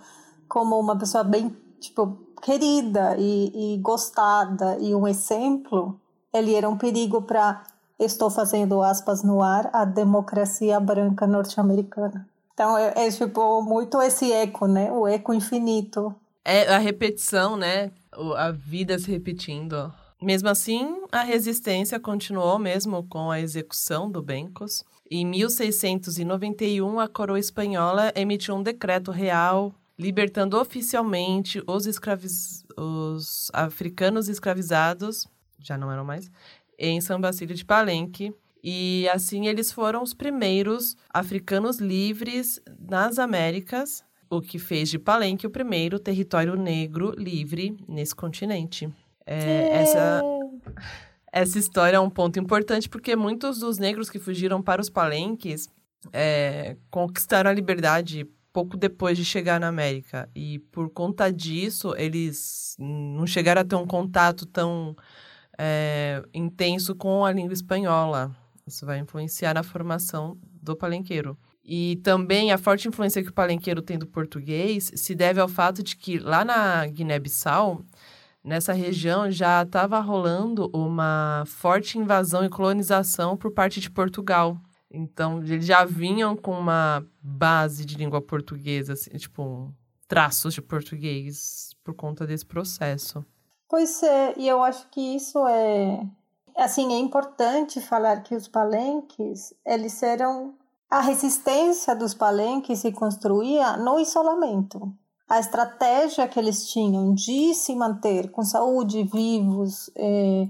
[0.47, 5.99] como uma pessoa bem, tipo, querida e, e gostada e um exemplo,
[6.33, 7.63] ele era um perigo para,
[7.99, 12.25] estou fazendo aspas no ar, a democracia branca norte-americana.
[12.53, 14.89] Então, é, é, tipo, muito esse eco, né?
[14.91, 16.15] O eco infinito.
[16.45, 17.91] É a repetição, né?
[18.37, 19.93] a vida se repetindo.
[20.25, 24.83] Mesmo assim, a resistência continuou mesmo com a execução do Bencos.
[25.09, 31.85] Em 1691, a coroa espanhola emitiu um decreto real libertando oficialmente os,
[32.75, 35.27] os africanos escravizados,
[35.59, 36.31] já não eram mais,
[36.79, 38.33] em São Basílio de Palenque.
[38.63, 45.45] E assim eles foram os primeiros africanos livres nas Américas o que fez de Palenque
[45.45, 48.91] o primeiro território negro livre nesse continente.
[49.25, 49.81] É, é.
[49.81, 50.21] Essa,
[51.31, 55.67] essa história é um ponto importante porque muitos dos negros que fugiram para os palenques
[56.13, 60.29] é, conquistaram a liberdade pouco depois de chegar na América.
[60.33, 64.95] E por conta disso, eles não chegaram a ter um contato tão
[65.57, 68.33] é, intenso com a língua espanhola.
[68.65, 71.37] Isso vai influenciar na formação do palenqueiro.
[71.65, 75.83] E também a forte influência que o palenqueiro tem do português se deve ao fato
[75.83, 77.83] de que lá na Guiné-Bissau,
[78.45, 84.57] nessa região, já estava rolando uma forte invasão e colonização por parte de Portugal.
[84.89, 89.73] Então, eles já vinham com uma base de língua portuguesa, assim, tipo,
[90.07, 93.25] traços de português por conta desse processo.
[93.67, 96.07] Pois é, e eu acho que isso é
[96.55, 100.55] assim, é importante falar que os palenques, eles eram
[100.89, 104.93] a resistência dos palenques se construía no isolamento.
[105.27, 110.47] A estratégia que eles tinham de se manter com saúde, vivos, eh,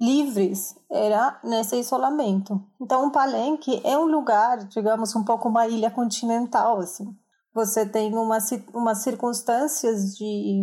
[0.00, 2.60] livres, era nesse isolamento.
[2.80, 7.06] Então, o palenque é um lugar, digamos, um pouco uma ilha continental, assim.
[7.52, 8.38] Você tem uma,
[8.72, 10.62] umas circunstâncias de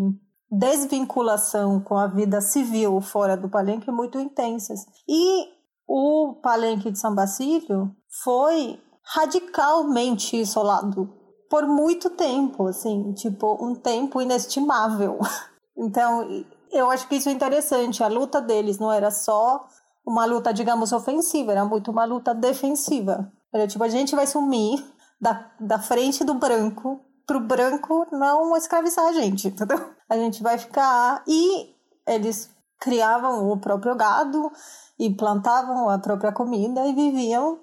[0.50, 4.86] desvinculação com a vida civil fora do palenque muito intensas.
[5.08, 5.48] E
[5.88, 11.21] o palenque de São Basílio foi radicalmente isolado
[11.52, 15.20] por muito tempo, assim, tipo, um tempo inestimável.
[15.74, 16.28] Então,
[16.72, 18.04] eu acho que isso é interessante.
[18.04, 19.66] A luta deles não era só
[20.06, 23.32] uma luta, digamos, ofensiva, era muito uma luta defensiva.
[23.52, 24.86] Era tipo, a gente vai sumir
[25.20, 29.80] da, da frente do branco pro branco não escravizar a gente, entendeu?
[30.10, 31.24] A gente vai ficar.
[31.26, 31.74] E
[32.06, 34.52] eles criavam o próprio gado
[35.00, 37.60] e plantavam a própria comida e viviam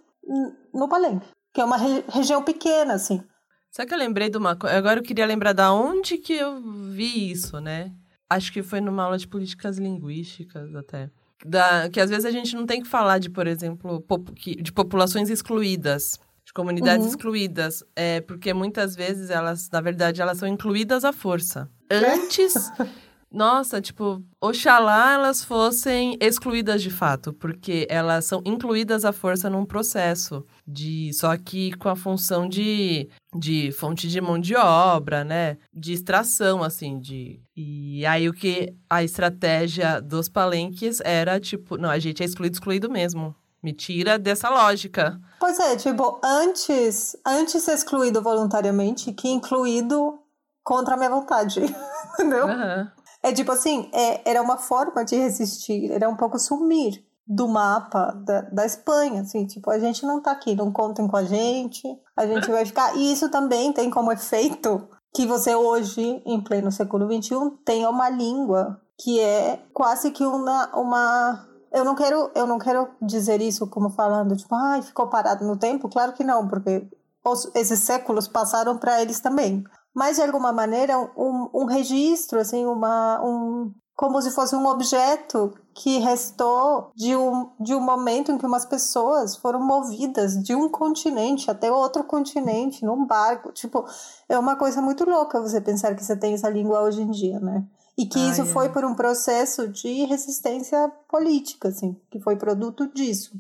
[0.75, 3.23] no Palenque, que é uma re região pequena, assim.
[3.71, 4.77] Sabe que eu lembrei de uma coisa?
[4.77, 7.93] Agora eu queria lembrar da onde que eu vi isso, né?
[8.29, 11.11] Acho que foi numa aula de políticas linguísticas até.
[11.45, 14.73] Da, que às vezes a gente não tem que falar de, por exemplo, pop, de
[14.73, 17.11] populações excluídas de comunidades uhum.
[17.11, 21.69] excluídas, é porque muitas vezes elas, na verdade, elas são incluídas à força.
[21.91, 22.55] Antes,
[23.31, 29.67] nossa, tipo, oxalá elas fossem excluídas de fato, porque elas são incluídas à força num
[29.67, 35.59] processo de só que com a função de de fonte de mão de obra, né?
[35.75, 41.91] De extração assim, de e aí o que a estratégia dos palenques era tipo, não,
[41.91, 43.35] a gente é excluído excluído mesmo.
[43.63, 45.21] Me tira dessa lógica.
[45.41, 50.21] Pois é, tipo, antes, antes ser excluído voluntariamente que incluído
[50.63, 51.61] contra a minha vontade.
[52.15, 52.47] Entendeu?
[52.47, 52.89] Uhum.
[53.23, 58.13] É tipo assim, é, era uma forma de resistir, era um pouco sumir do mapa
[58.25, 61.83] da, da Espanha, assim, tipo, a gente não tá aqui, não contem com a gente,
[62.17, 62.97] a gente vai ficar.
[62.97, 68.09] E isso também tem como efeito que você hoje, em pleno século XXI, tenha uma
[68.09, 73.69] língua que é quase que uma, uma eu não quero, eu não quero dizer isso
[73.69, 75.89] como falando, tipo, ai, ficou parado no tempo.
[75.89, 76.89] Claro que não, porque
[77.25, 79.65] os, esses séculos passaram para eles também.
[79.99, 85.53] Mas, de alguma maneira, um, um registro, assim, uma, um, como se fosse um objeto
[85.75, 90.69] que restou de um, de um momento em que umas pessoas foram movidas de um
[90.69, 93.51] continente até outro continente, num barco.
[93.51, 93.85] Tipo,
[94.29, 97.41] é uma coisa muito louca você pensar que você tem essa língua hoje em dia,
[97.41, 97.65] né?
[97.97, 98.45] E que ah, isso é.
[98.45, 103.33] foi por um processo de resistência política, assim, que foi produto disso.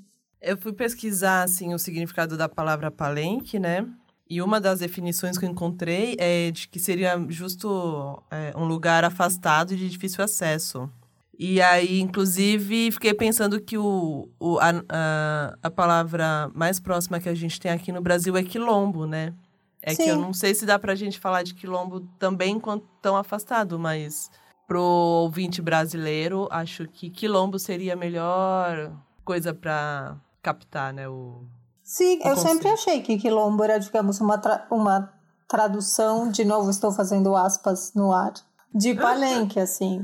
[0.42, 3.87] Eu fui pesquisar, assim, o significado da palavra palenque, né?
[4.31, 9.05] E uma das definições que eu encontrei é de que seria justo é, um lugar
[9.05, 10.91] afastado e de difícil acesso.
[11.38, 17.29] E aí, inclusive, fiquei pensando que o, o, a, a, a palavra mais próxima que
[17.29, 19.33] a gente tem aqui no Brasil é quilombo, né?
[19.81, 20.05] É Sim.
[20.05, 23.79] que eu não sei se dá pra gente falar de quilombo também enquanto tão afastado,
[23.79, 24.31] mas
[24.67, 28.93] pro ouvinte brasileiro, acho que quilombo seria a melhor
[29.25, 31.09] coisa para captar, né?
[31.09, 31.43] O,
[31.88, 32.48] Sim, eu conceito.
[32.48, 35.11] sempre achei que quilombo era, digamos, uma, tra uma
[35.48, 38.35] tradução, de novo estou fazendo aspas no ar,
[38.74, 40.03] de palenque, assim,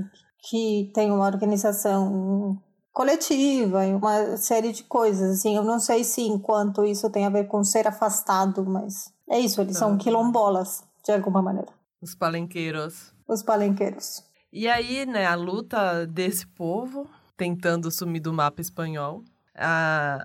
[0.49, 2.59] que tem uma organização
[2.91, 7.31] coletiva e uma série de coisas, assim, eu não sei se enquanto isso tem a
[7.31, 11.71] ver com ser afastado, mas é isso, eles são quilombolas, de alguma maneira.
[12.01, 13.13] Os palenqueiros.
[13.29, 14.25] Os palenqueiros.
[14.51, 19.23] E aí, né, a luta desse povo, tentando sumir do mapa espanhol,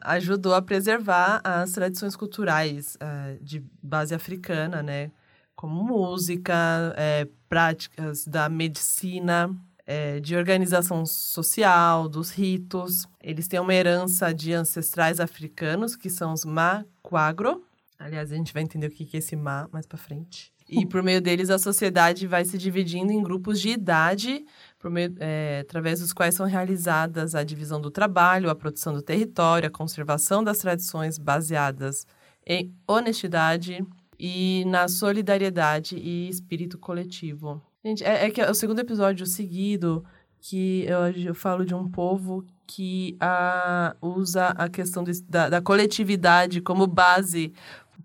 [0.01, 5.11] ajudou a preservar as tradições culturais uh, de base africana, né?
[5.55, 6.53] Como música,
[6.95, 9.53] é, práticas da medicina,
[9.85, 13.07] é, de organização social, dos ritos.
[13.21, 17.65] Eles têm uma herança de ancestrais africanos, que são os Maquagro.
[17.97, 20.53] Aliás, a gente vai entender o que é esse Ma mais para frente.
[20.69, 24.45] E por meio deles, a sociedade vai se dividindo em grupos de idade,
[24.87, 29.67] meio, é, através dos quais são realizadas a divisão do trabalho, a produção do território,
[29.67, 32.05] a conservação das tradições baseadas
[32.45, 33.85] em honestidade
[34.17, 37.61] e na solidariedade e espírito coletivo.
[37.83, 40.05] Gente, é, é que é o segundo episódio seguido
[40.41, 45.61] que eu, eu falo de um povo que a, usa a questão de, da, da
[45.61, 47.53] coletividade como base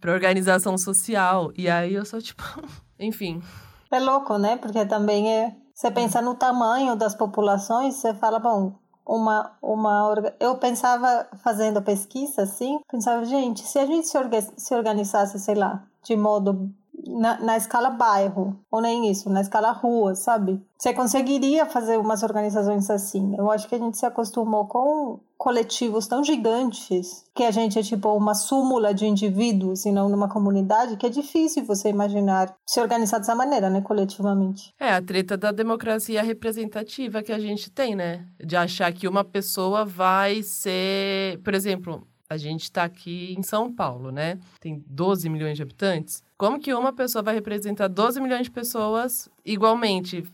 [0.01, 1.53] para organização social.
[1.57, 2.43] E aí eu sou tipo,
[2.99, 3.43] enfim.
[3.91, 4.57] É louco, né?
[4.57, 5.57] Porque também é.
[5.75, 12.43] Você pensa no tamanho das populações, você fala, bom, uma, uma eu pensava fazendo pesquisa
[12.43, 16.71] assim, pensava, gente, se a gente se, orga se organizasse, sei lá, de modo
[17.07, 20.61] na, na escala bairro, ou nem isso, na escala rua, sabe?
[20.79, 23.35] Você conseguiria fazer umas organizações assim.
[23.39, 27.83] Eu acho que a gente se acostumou com coletivos tão gigantes que a gente é
[27.83, 32.81] tipo uma súmula de indivíduos e não numa comunidade que é difícil você imaginar se
[32.81, 34.73] organizar dessa maneira, né, coletivamente.
[34.79, 38.27] É a treta da democracia representativa que a gente tem, né?
[38.45, 43.73] De achar que uma pessoa vai ser, por exemplo, a gente está aqui em São
[43.73, 44.39] Paulo, né?
[44.61, 46.23] Tem 12 milhões de habitantes.
[46.37, 50.25] Como que uma pessoa vai representar 12 milhões de pessoas igualmente?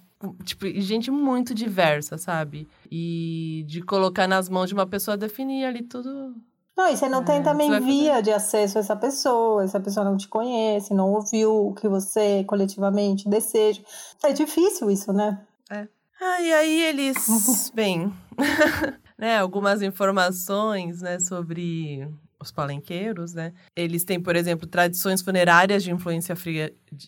[0.45, 2.69] Tipo, gente muito diversa, sabe?
[2.91, 6.35] E de colocar nas mãos de uma pessoa definir ali tudo.
[6.77, 8.23] Não, e você não é, tem também via fazer...
[8.23, 12.45] de acesso a essa pessoa, essa pessoa não te conhece, não ouviu o que você
[12.45, 13.83] coletivamente deseja.
[14.23, 15.41] É difícil isso, né?
[15.71, 15.87] É.
[16.21, 18.13] Ah, e aí eles, bem,
[19.21, 22.09] né, algumas informações, né, sobre
[22.41, 23.53] os palenqueiros, né?
[23.77, 26.35] Eles têm, por exemplo, tradições funerárias de influência,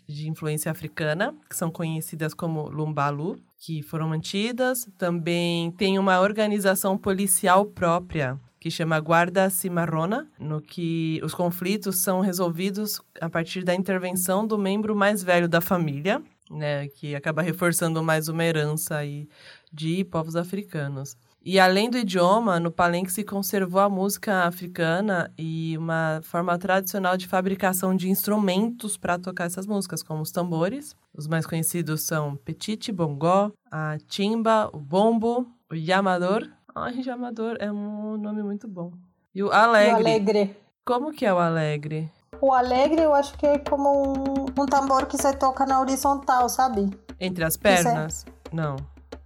[0.06, 4.86] de influência africana, que são conhecidas como lumbalu, que foram mantidas.
[4.98, 12.20] Também tem uma organização policial própria, que chama Guarda Cimarrona, no que os conflitos são
[12.20, 18.02] resolvidos a partir da intervenção do membro mais velho da família, né, que acaba reforçando
[18.02, 19.26] mais uma herança aí
[19.72, 21.16] de povos africanos.
[21.45, 27.16] E além do idioma, no palenque se conservou a música africana e uma forma tradicional
[27.16, 30.95] de fabricação de instrumentos para tocar essas músicas, como os tambores.
[31.12, 36.49] Os mais conhecidos são petite, bongó, a timba, o bombo, o yamador.
[36.72, 38.93] Ai, yamador é um nome muito bom.
[39.34, 39.95] E o alegre.
[39.95, 40.57] O alegre.
[40.84, 42.09] Como que é o alegre?
[42.40, 46.49] O alegre eu acho que é como um, um tambor que você toca na horizontal,
[46.49, 46.88] sabe?
[47.18, 48.24] Entre as pernas?
[48.53, 48.76] Não.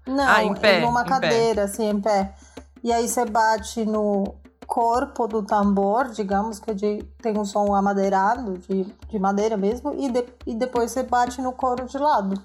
[0.07, 1.63] Não, ah, em pé, numa cadeira, pé.
[1.63, 2.35] assim, em pé.
[2.83, 4.37] E aí você bate no
[4.67, 9.95] corpo do tambor, digamos que é de, tem um som amadeirado, de, de madeira mesmo,
[9.99, 12.41] e, de, e depois você bate no couro de lado.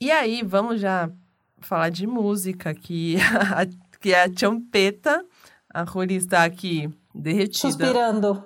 [0.00, 1.10] E aí, vamos já
[1.60, 3.16] falar de música, que
[3.54, 3.66] a,
[4.00, 5.24] que é a champeta.
[5.72, 7.68] A Ruri está aqui derretida.
[7.68, 8.44] Suspirando.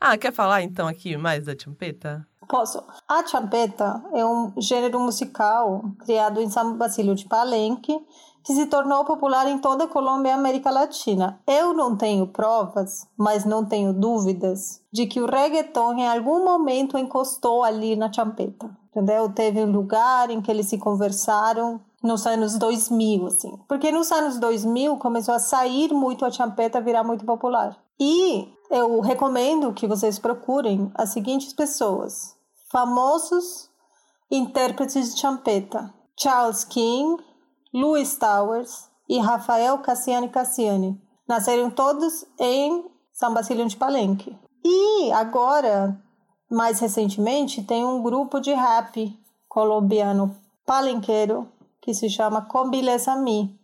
[0.00, 2.26] Ah, quer falar então aqui mais da champeta?
[2.48, 2.82] Posso.
[3.08, 7.98] A champeta é um gênero musical criado em São Basílio de Palenque
[8.44, 11.40] que se tornou popular em toda a Colômbia e América Latina.
[11.46, 16.98] Eu não tenho provas, mas não tenho dúvidas de que o reggaeton em algum momento
[16.98, 18.68] encostou ali na champeta.
[18.90, 19.32] Entendeu?
[19.32, 23.58] Teve um lugar em que eles se conversaram nos anos 2000, assim.
[23.68, 27.76] Porque nos anos 2000 começou a sair muito a champeta, virar muito popular.
[28.00, 32.34] E eu recomendo que vocês procurem as seguintes pessoas:
[32.70, 33.70] famosos
[34.30, 37.22] intérpretes de champeta: Charles King,
[37.72, 41.00] Louis Towers e Rafael Cassiani Cassiani.
[41.28, 44.36] Nasceram todos em São Basílio de Palenque.
[44.64, 46.00] E agora,
[46.50, 49.18] mais recentemente, tem um grupo de rap
[49.48, 51.48] colombiano palenqueiro
[51.80, 53.58] que se chama Combilesami,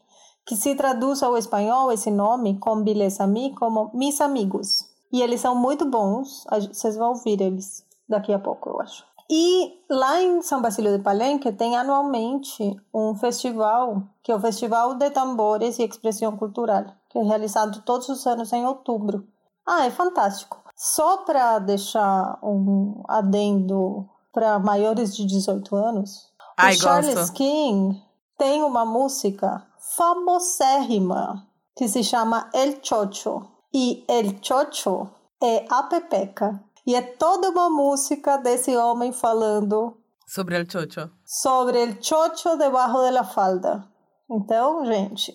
[0.48, 4.88] que se traduz ao espanhol esse nome, Combilesami, como Mis Amigos.
[5.12, 9.04] E eles são muito bons, vocês vão ouvir eles daqui a pouco, eu acho.
[9.28, 14.94] E lá em São Basílio de Palenque tem anualmente um festival, que é o Festival
[14.94, 19.28] de Tambores e Expressão Cultural, que é realizado todos os anos em outubro.
[19.66, 20.62] Ah, é fantástico.
[20.74, 27.34] Só para deixar um adendo para maiores de 18 anos, Ai, o Charles gosto.
[27.34, 28.02] King
[28.38, 29.67] tem uma música
[29.98, 31.46] famosérrima
[31.76, 33.48] que se chama El Chocho.
[33.74, 35.08] E El Chocho
[35.42, 36.62] é a Pepeca.
[36.86, 39.96] E é toda uma música desse homem falando
[40.26, 41.10] Sobre El Chocho.
[41.24, 43.84] sobre el chocho debaixo de la falda.
[44.30, 45.34] Então, gente,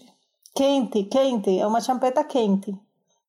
[0.55, 2.76] quente, quente, é uma champeta quente.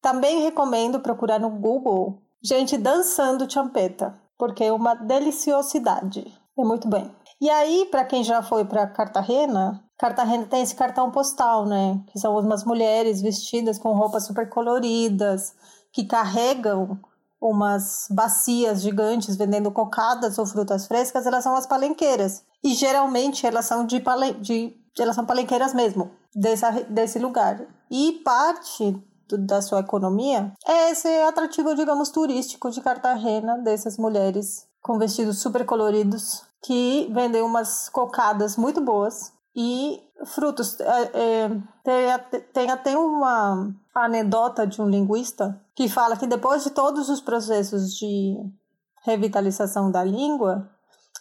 [0.00, 6.20] Também recomendo procurar no Google gente dançando champeta, porque é uma deliciosidade.
[6.58, 7.10] É muito bem.
[7.40, 12.00] E aí, para quem já foi para Cartagena, Cartagena tem esse cartão postal, né?
[12.08, 15.54] Que são umas mulheres vestidas com roupas super coloridas,
[15.92, 16.98] que carregam
[17.40, 22.42] umas bacias gigantes vendendo cocadas ou frutas frescas, elas são as palenqueiras.
[22.62, 27.60] E geralmente elas são de, palen de elas são palenqueiras mesmo, dessa, desse lugar.
[27.90, 28.96] E parte
[29.28, 35.38] do, da sua economia é esse atrativo, digamos, turístico de Cartagena, dessas mulheres com vestidos
[35.38, 40.78] super coloridos que vendem umas cocadas muito boas e frutos.
[40.78, 41.48] É, é,
[41.82, 47.18] tem, tem até uma anedota de um linguista que fala que depois de todos os
[47.22, 48.36] processos de
[49.04, 50.68] revitalização da língua,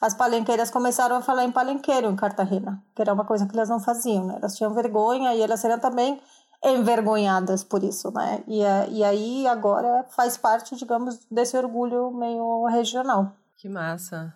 [0.02, 3.70] as palenqueiras começaram a falar em palenqueiro em Cartagena, que era uma coisa que elas
[3.70, 4.36] não faziam, né?
[4.40, 6.20] Elas tinham vergonha e elas eram também
[6.62, 8.44] envergonhadas por isso, né?
[8.46, 13.32] E, a- e aí agora faz parte, digamos, desse orgulho meio regional.
[13.64, 14.36] Que massa.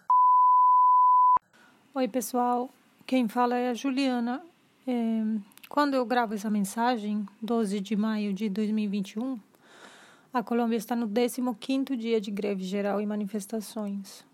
[1.93, 2.69] Oi, pessoal.
[3.05, 4.41] Quem fala é a Juliana.
[4.87, 5.21] É,
[5.67, 9.37] quando eu gravo essa mensagem, 12 de maio de 2021,
[10.33, 14.25] a Colômbia está no 15º dia de greve geral e manifestações.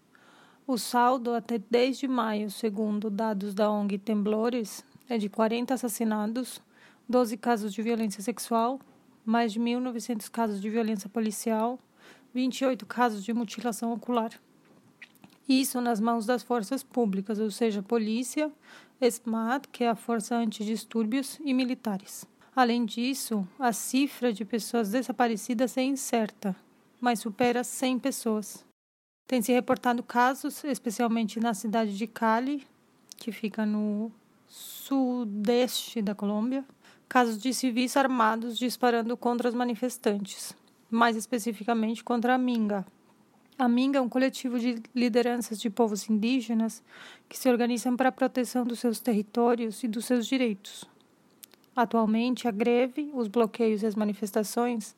[0.67, 6.61] O saldo até 10 de maio, segundo dados da ONG Temblores, é de 40 assassinados,
[7.09, 8.79] 12 casos de violência sexual,
[9.25, 11.79] mais de 1.900 casos de violência policial,
[12.31, 14.39] 28 casos de mutilação ocular.
[15.47, 18.51] Isso nas mãos das forças públicas, ou seja, polícia,
[19.01, 22.25] ESMAD, que é a força antidistúrbios, e militares.
[22.55, 26.55] Além disso, a cifra de pessoas desaparecidas é incerta,
[27.01, 28.65] mas supera 100 pessoas.
[29.27, 32.65] Tem se reportado casos, especialmente na cidade de Cali,
[33.17, 34.11] que fica no
[34.47, 36.63] sudeste da Colômbia,
[37.09, 40.55] casos de civis armados disparando contra os manifestantes,
[40.89, 42.85] mais especificamente contra a Minga.
[43.58, 46.84] A Minga é um coletivo de lideranças de povos indígenas
[47.30, 50.86] que se organizam para a proteção dos seus territórios e dos seus direitos.
[51.76, 54.95] Atualmente, a greve, os bloqueios e as manifestações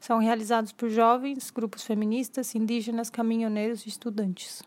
[0.00, 4.62] são realizados por jovens, grupos feministas, indígenas, caminhoneiros e estudantes.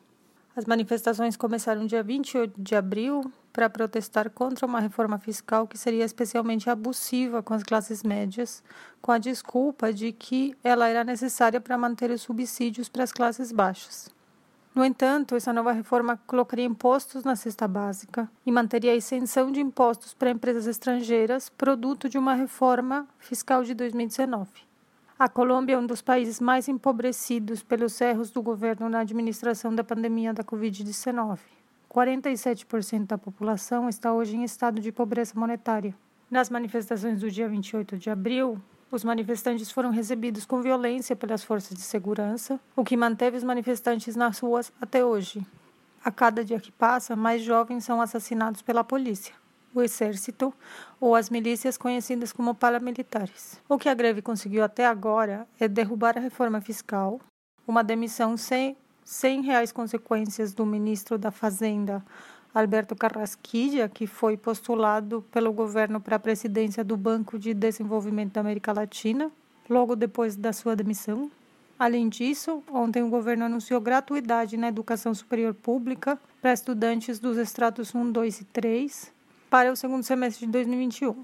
[0.55, 6.05] As manifestações começaram dia 28 de abril para protestar contra uma reforma fiscal que seria
[6.05, 8.63] especialmente abusiva com as classes médias,
[9.01, 13.51] com a desculpa de que ela era necessária para manter os subsídios para as classes
[13.51, 14.11] baixas.
[14.75, 19.59] No entanto, essa nova reforma colocaria impostos na cesta básica e manteria a isenção de
[19.59, 24.51] impostos para empresas estrangeiras, produto de uma reforma fiscal de 2019.
[25.17, 29.83] A Colômbia é um dos países mais empobrecidos pelos erros do governo na administração da
[29.83, 31.39] pandemia da Covid-19.
[31.89, 35.95] 47% da população está hoje em estado de pobreza monetária.
[36.29, 38.61] Nas manifestações do dia 28 de abril,
[38.91, 44.15] os manifestantes foram recebidos com violência pelas forças de segurança, o que manteve os manifestantes
[44.15, 45.45] nas ruas até hoje.
[46.03, 49.33] A cada dia que passa, mais jovens são assassinados pela polícia,
[49.73, 50.53] o exército
[51.01, 53.61] ou as milícias conhecidas como paramilitares.
[53.67, 57.19] O que a greve conseguiu até agora é derrubar a reforma fiscal,
[57.67, 58.77] uma demissão sem
[59.07, 62.03] sem reais consequências do ministro da Fazenda,
[62.53, 68.41] Alberto Carrasquilla, que foi postulado pelo governo para a presidência do Banco de Desenvolvimento da
[68.41, 69.31] América Latina,
[69.69, 71.31] logo depois da sua demissão.
[71.79, 77.95] Além disso, ontem o governo anunciou gratuidade na educação superior pública para estudantes dos estratos
[77.95, 79.13] 1, 2 e 3
[79.49, 81.15] para o segundo semestre de 2021.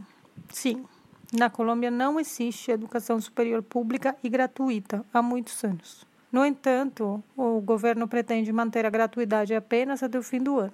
[0.48, 0.86] Sim,
[1.34, 6.13] na Colômbia não existe educação superior pública e gratuita há muitos anos.
[6.34, 10.74] No entanto, o governo pretende manter a gratuidade apenas até o fim do ano.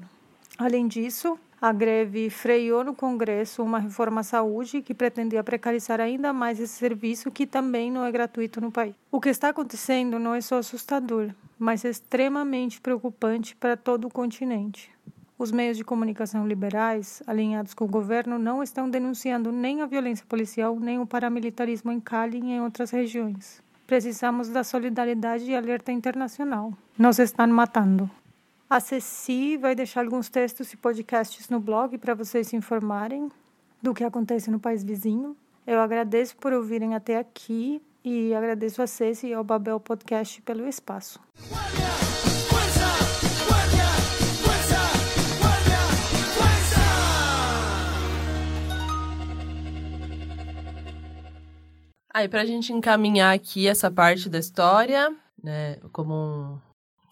[0.57, 6.31] Além disso, a greve freou no Congresso uma reforma à saúde que pretendia precarizar ainda
[6.31, 8.95] mais esse serviço que também não é gratuito no país.
[9.11, 14.09] O que está acontecendo não é só assustador, mas é extremamente preocupante para todo o
[14.09, 14.89] continente.
[15.37, 20.25] Os meios de comunicação liberais, alinhados com o governo, não estão denunciando nem a violência
[20.25, 23.61] policial nem o paramilitarismo em Cali e em outras regiões.
[23.89, 26.71] Precisamos da solidariedade e alerta internacional.
[26.95, 28.07] Nos estão matando.
[28.69, 33.31] A Ceci vai deixar alguns textos e podcasts no blog para vocês se informarem
[33.81, 35.35] do que acontece no país vizinho.
[35.65, 40.67] Eu agradeço por ouvirem até aqui e agradeço a Ceci e ao Babel Podcast pelo
[40.67, 41.19] espaço.
[52.11, 56.13] Aí, para a gente encaminhar aqui essa parte da história, né, como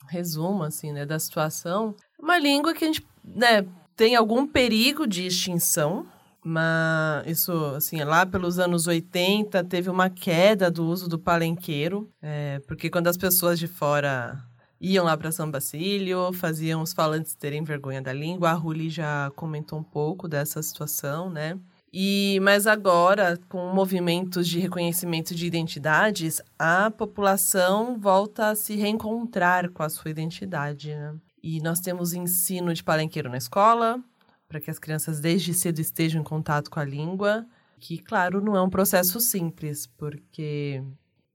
[0.03, 5.05] um resumo, assim, né, da situação, uma língua que a gente, né, tem algum perigo
[5.05, 6.07] de extinção,
[6.43, 12.59] mas isso, assim, lá pelos anos 80 teve uma queda do uso do palenqueiro, é,
[12.67, 14.41] porque quando as pessoas de fora
[14.79, 19.31] iam lá para São Basílio, faziam os falantes terem vergonha da língua, a Ruli já
[19.35, 21.59] comentou um pouco dessa situação, né?
[21.99, 29.71] E mas agora, com movimentos de reconhecimento de identidades, a população volta a se reencontrar
[29.71, 30.93] com a sua identidade.
[30.93, 31.15] Né?
[31.41, 33.99] E nós temos ensino de palenqueiro na escola,
[34.47, 37.47] para que as crianças desde cedo estejam em contato com a língua,
[37.79, 40.83] que, claro, não é um processo simples, porque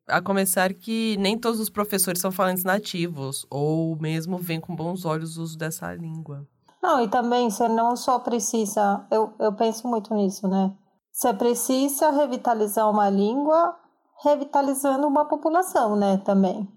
[0.06, 5.04] a começar que nem todos os professores são falantes nativos, ou mesmo veem com bons
[5.04, 6.46] olhos o uso dessa língua.
[6.82, 10.74] Não, e também você não só precisa, eu, eu penso muito nisso, né?
[11.12, 13.76] Você precisa revitalizar uma língua,
[14.24, 16.68] revitalizando uma população, né, também.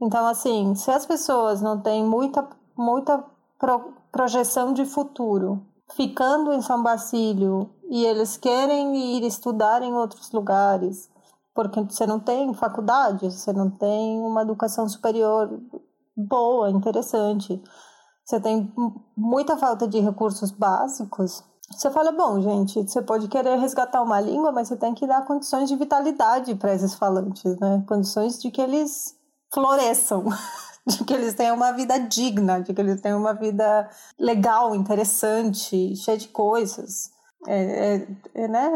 [0.00, 3.22] Então, assim, se as pessoas não têm muita, muita
[3.58, 10.30] pro, projeção de futuro, ficando em São Basílio e eles querem ir estudar em outros
[10.32, 11.10] lugares,
[11.54, 15.60] porque você não tem faculdade, você não tem uma educação superior
[16.16, 17.62] boa, interessante
[18.24, 18.72] você tem
[19.16, 24.52] muita falta de recursos básicos, você fala, bom, gente, você pode querer resgatar uma língua,
[24.52, 27.82] mas você tem que dar condições de vitalidade para esses falantes, né?
[27.86, 29.16] Condições de que eles
[29.52, 30.26] floresçam,
[30.86, 35.96] de que eles tenham uma vida digna, de que eles tenham uma vida legal, interessante,
[35.96, 37.10] cheia de coisas.
[37.46, 38.72] É, é, é né?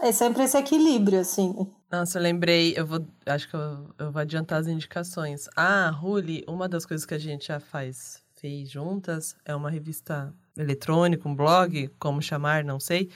[0.00, 1.54] É, é sempre esse equilíbrio, assim.
[1.90, 5.46] Nossa, eu lembrei, eu vou, acho que eu, eu vou adiantar as indicações.
[5.56, 10.32] Ah, Ruli, uma das coisas que a gente já faz fez juntas, é uma revista
[10.56, 13.10] eletrônica, um blog, como chamar, não sei,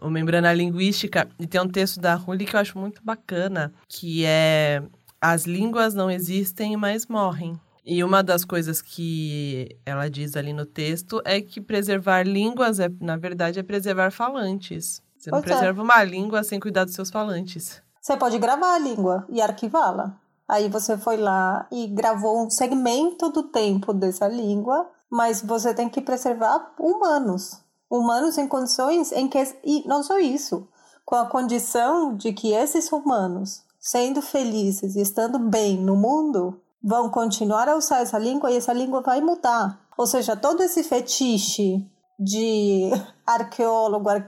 [0.00, 4.24] o Membrana Linguística, e tem um texto da Ruli que eu acho muito bacana, que
[4.24, 4.82] é
[5.20, 7.58] As línguas não existem, mas morrem.
[7.84, 12.88] E uma das coisas que ela diz ali no texto é que preservar línguas, é,
[13.00, 15.02] na verdade, é preservar falantes.
[15.16, 15.56] Você não Pois é.
[15.56, 17.82] preserva uma língua sem cuidar dos seus falantes.
[18.00, 20.14] Você pode gravar a língua e arquivá-la.
[20.48, 25.90] Aí você foi lá e gravou um segmento do tempo dessa língua, mas você tem
[25.90, 27.60] que preservar humanos.
[27.90, 29.38] Humanos em condições em que.
[29.62, 30.66] E não só isso,
[31.04, 37.10] com a condição de que esses humanos, sendo felizes e estando bem no mundo, vão
[37.10, 39.78] continuar a usar essa língua e essa língua vai mudar.
[39.96, 41.86] Ou seja, todo esse fetiche
[42.18, 42.90] de
[43.26, 44.26] arqueólogo, ar-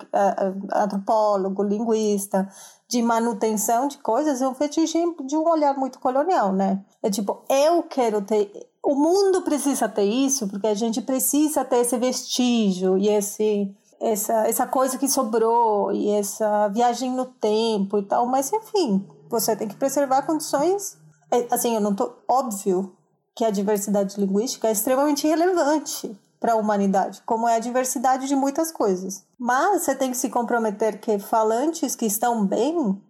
[0.73, 2.49] antropólogo, linguista,
[2.89, 6.85] de manutenção de coisas é um fetiche de um olhar muito colonial, né?
[7.03, 8.51] É tipo, eu quero ter.
[8.83, 13.71] O mundo precisa ter isso, porque a gente precisa ter esse vestígio e esse,
[14.01, 18.27] essa, essa coisa que sobrou e essa viagem no tempo e tal.
[18.27, 20.97] Mas, enfim, você tem que preservar condições.
[21.31, 22.11] é, Assim, eu não tô.
[22.29, 22.93] Óbvio
[23.35, 28.35] que a diversidade linguística é extremamente relevante para a humanidade, como é a diversidade de
[28.35, 29.27] muitas coisas.
[29.39, 33.01] Mas você tem que se comprometer que falantes que estão bem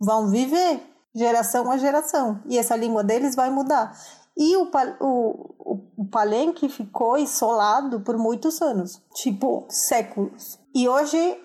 [0.00, 0.80] vão viver
[1.14, 3.92] geração a geração e essa língua deles vai mudar.
[4.36, 4.70] E o,
[5.00, 10.60] o, o, palenque ficou isolado por muitos anos, tipo séculos.
[10.72, 11.40] E hoje,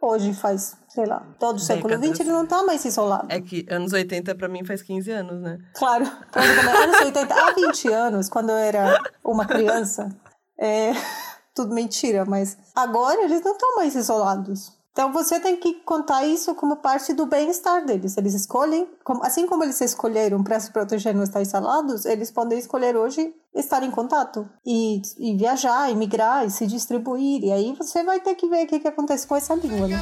[0.00, 1.94] hoje faz, sei lá, todo o século.
[1.94, 3.26] XX ele não está mais isolado.
[3.28, 5.58] É que anos 80 pra mim faz 15 anos, né?
[5.74, 10.08] Claro, anos 80, há 20 anos, quando eu era uma criança,
[10.62, 10.92] é
[11.54, 14.72] tudo mentira, mas agora eles não estão mais isolados.
[14.92, 18.14] Então você tem que contar isso como parte do bem-estar deles.
[18.18, 18.86] Eles escolhem,
[19.22, 23.82] assim como eles escolheram para se proteger não estar isolados, eles podem escolher hoje estar
[23.82, 27.42] em contato e, e viajar, e migrar, e se distribuir.
[27.42, 29.96] E aí você vai ter que ver o que, que acontece com essa língua, né?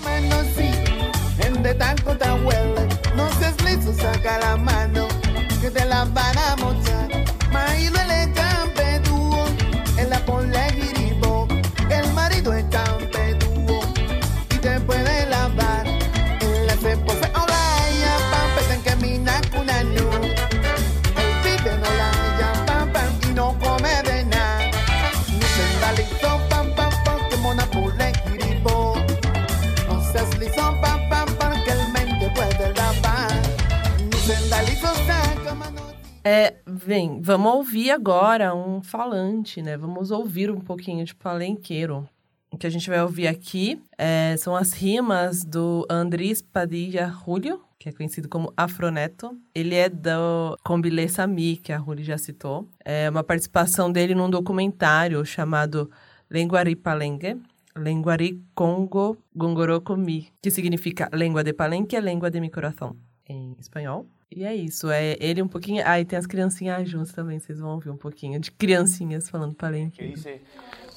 [36.85, 39.76] Vem, vamos ouvir agora um falante, né?
[39.76, 42.09] Vamos ouvir um pouquinho de palenqueiro.
[42.51, 47.61] O que a gente vai ouvir aqui é, são as rimas do Andrés Padilla Julio,
[47.78, 49.39] que é conhecido como Afroneto.
[49.55, 52.66] Ele é do Combilé Sami, que a Juli já citou.
[52.85, 55.91] É uma participação dele num documentário chamado
[56.28, 57.37] Lenguari Palenque,
[57.76, 62.97] Lenguari Congo Gongoroco Mi, que significa Língua de Palenque, Língua de Mi Coração,
[63.31, 64.07] em espanhol.
[64.31, 65.83] E é isso, é ele um pouquinho...
[65.85, 69.51] Ah, e tem as criancinhas juntas também, vocês vão ouvir um pouquinho de criancinhas falando
[69.51, 70.09] que palenque.
[70.09, 70.41] dice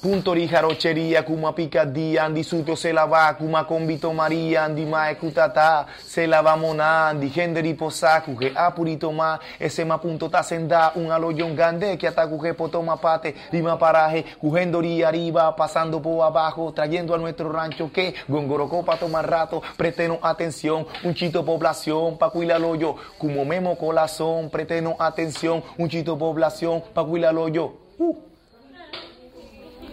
[0.04, 5.86] Puntori jarochería, kuma picadía, andi suto se la va, kuma convito María, andi mae kutata,
[6.04, 10.92] se la va mona, andi genderi posaku, que apurito ma, ese ma punto ta senda,
[10.96, 16.70] un aloyon gande, que ataku que potoma pate, lima paraje, cugendori arriba, pasando por abajo,
[16.74, 22.28] trayendo a nuestro rancho que, gongorocó pa tomar rato, pretenos atención, un chito población, pa
[22.28, 27.72] cuidarlo yo, como memo corazón, pretenos atención, un chito población, pa cuidarlo yo.
[27.96, 28.33] Uh.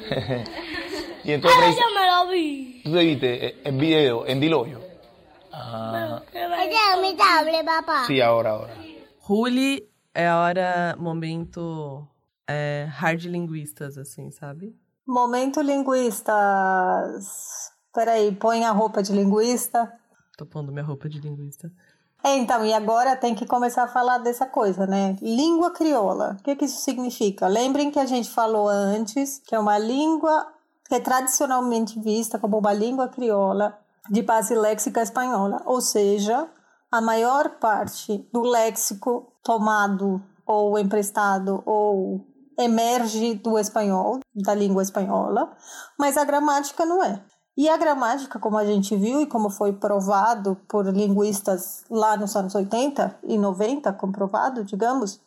[1.23, 2.81] y entonces yo me lo vi.
[2.83, 4.79] tú te viste el video en Diloyo.
[5.51, 6.21] Ah,
[7.17, 8.05] tablet, papá.
[8.07, 8.73] sí, ahora, ahora.
[9.19, 12.07] Juli é a hora, momento
[12.47, 14.75] é, hard linguistas, assim, sabe?
[15.05, 17.25] Momento linguistas.
[17.93, 19.91] Peraí, põe a roupa de linguista.
[20.37, 21.71] Tô pondo minha roupa de linguista.
[22.23, 25.15] É, então, e agora tem que começar a falar dessa coisa, né?
[25.21, 26.37] Língua crioula.
[26.39, 27.47] O que, que isso significa?
[27.47, 30.47] Lembrem que a gente falou antes que é uma língua
[30.87, 36.49] que é tradicionalmente vista como uma língua crioula de base léxica espanhola, ou seja,
[36.91, 42.25] a maior parte do léxico tomado ou emprestado ou
[42.59, 45.55] emerge do espanhol, da língua espanhola,
[45.97, 47.23] mas a gramática não é.
[47.57, 52.35] E a gramática, como a gente viu e como foi provado por linguistas lá nos
[52.35, 55.19] anos 80 e 90, comprovado, digamos,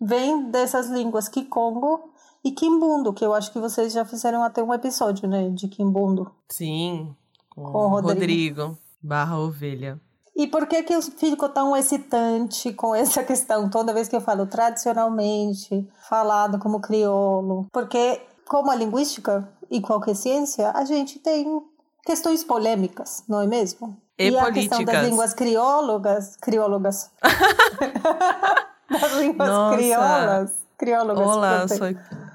[0.00, 2.10] vem dessas línguas Kikongo
[2.44, 6.30] e Kimbundo, que eu acho que vocês já fizeram até um episódio, né, de Kimbundo.
[6.48, 7.14] Sim,
[7.50, 8.62] com, Com o Rodrigo.
[8.62, 8.78] Rodrigo.
[9.02, 10.00] barra ovelha.
[10.36, 14.20] E por que que eu fico tão excitante com essa questão toda vez que eu
[14.20, 17.66] falo tradicionalmente, falado como crioulo?
[17.72, 21.62] Porque, como a linguística e qualquer ciência, a gente tem
[22.04, 23.96] questões polêmicas, não é mesmo?
[24.18, 27.10] E a questão das línguas criólogas, criólogas,
[28.90, 29.76] das línguas Nossa.
[29.76, 31.26] crioulas, criólogas.
[31.26, 31.86] Olá, sou...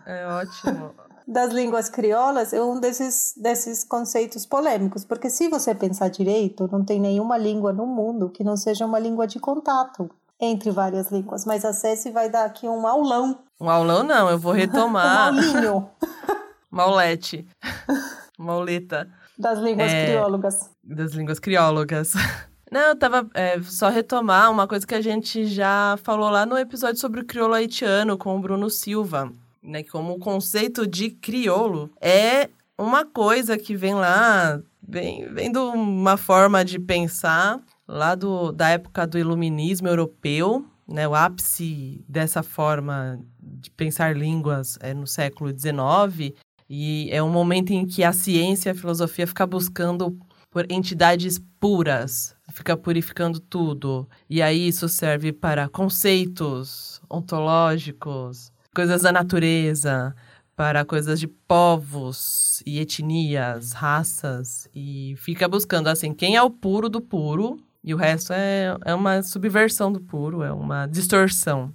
[0.05, 0.91] É ótimo.
[1.27, 6.85] das línguas crioulas é um desses, desses conceitos polêmicos, porque se você pensar direito, não
[6.85, 10.09] tem nenhuma língua no mundo que não seja uma língua de contato
[10.39, 11.45] entre várias línguas.
[11.45, 13.39] Mas a Ceci vai dar aqui um aulão.
[13.59, 15.27] Um aulão não, eu vou um retomar.
[15.27, 15.89] aulinho
[16.73, 17.45] Maulete.
[18.37, 19.07] Mauleta.
[19.37, 20.05] das línguas É.
[20.07, 20.69] criólogas.
[20.83, 22.13] das línguas criólogas.
[22.71, 26.57] Não, eu tava é, só retomar uma coisa que a gente já falou lá no
[26.57, 29.83] episódio sobre o crioulo haitiano com o Bruno Silva, né?
[29.83, 36.17] Como o conceito de crioulo é uma coisa que vem lá, vem, vem de uma
[36.17, 41.07] forma de pensar lá do, da época do iluminismo europeu, né?
[41.07, 46.33] O ápice dessa forma de pensar línguas é no século XIX,
[46.75, 50.17] e é um momento em que a ciência e a filosofia ficam buscando
[50.49, 54.09] por entidades puras, fica purificando tudo.
[54.27, 60.15] E aí isso serve para conceitos ontológicos, coisas da natureza,
[60.55, 66.89] para coisas de povos e etnias, raças, e fica buscando assim quem é o puro
[66.89, 71.71] do puro, e o resto é, é uma subversão do puro, é uma distorção.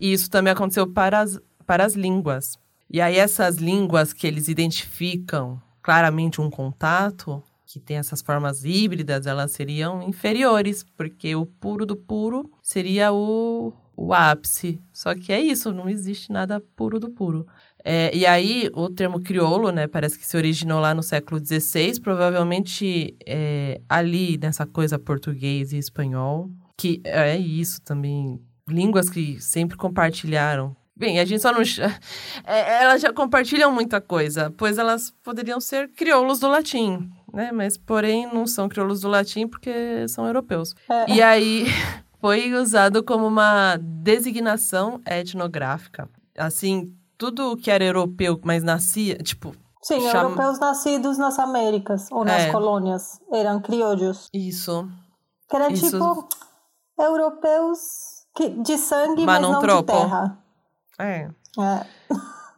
[0.00, 2.58] E isso também aconteceu para as, para as línguas.
[2.90, 9.26] E aí essas línguas que eles identificam claramente um contato, que tem essas formas híbridas,
[9.26, 14.80] elas seriam inferiores, porque o puro do puro seria o, o ápice.
[14.92, 17.46] Só que é isso, não existe nada puro do puro.
[17.84, 22.00] É, e aí, o termo crioulo, né, parece que se originou lá no século XVI,
[22.00, 29.76] provavelmente é, ali nessa coisa português e espanhol, que é isso também, línguas que sempre
[29.76, 30.76] compartilharam.
[31.00, 31.62] Bem, a gente só não.
[32.46, 37.50] É, elas já compartilham muita coisa, pois elas poderiam ser crioulos do latim, né?
[37.52, 40.74] Mas, porém, não são crioulos do latim porque são europeus.
[40.90, 41.10] É.
[41.10, 41.64] E aí
[42.20, 46.06] foi usado como uma designação etnográfica.
[46.36, 52.22] Assim, tudo que era europeu, mas nascia, tipo, Sim, Chama- europeus nascidos nas Américas ou
[52.26, 52.50] nas É.
[52.52, 54.28] colônias eram criollos.
[54.34, 54.86] isso.
[55.48, 55.90] Que era Isso.
[55.90, 56.28] tipo
[56.98, 57.78] europeus
[58.36, 59.92] que, de sangue, Mas mas, não não tropo.
[59.92, 60.38] de terra.
[61.00, 61.30] É.
[61.58, 61.86] É.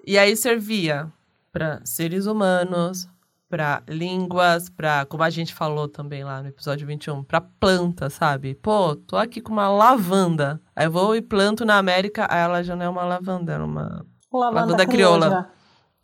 [0.06, 1.10] E aí servia
[1.52, 3.08] para seres humanos,
[3.48, 8.54] para línguas, para, como a gente falou também lá no episódio 21, para plantas, sabe?
[8.54, 10.60] Pô, tô aqui com uma lavanda.
[10.74, 13.58] Aí eu vou e planto na América, aí ela já não é uma lavanda, é
[13.58, 14.06] uma.
[14.32, 15.50] Lavanda, Lavanda crioula.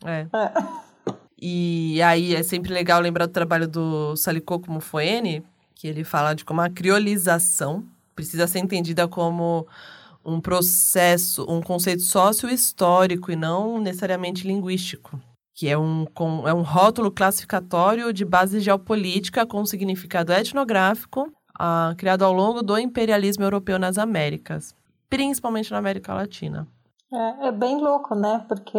[0.05, 0.27] É.
[0.31, 1.09] É.
[1.41, 6.45] E aí é sempre legal lembrar do trabalho do Salicô Mufoene, que ele fala de
[6.45, 7.83] como a criolização
[8.13, 9.65] precisa ser entendida como
[10.29, 15.19] um processo, um conceito sócio-histórico e não necessariamente linguístico,
[15.55, 21.93] que é um, com, é um rótulo classificatório de base geopolítica com significado etnográfico, ah,
[21.97, 24.75] criado ao longo do imperialismo europeu nas Américas,
[25.09, 26.67] principalmente na América Latina.
[27.11, 28.45] É, é bem louco, né?
[28.47, 28.77] Porque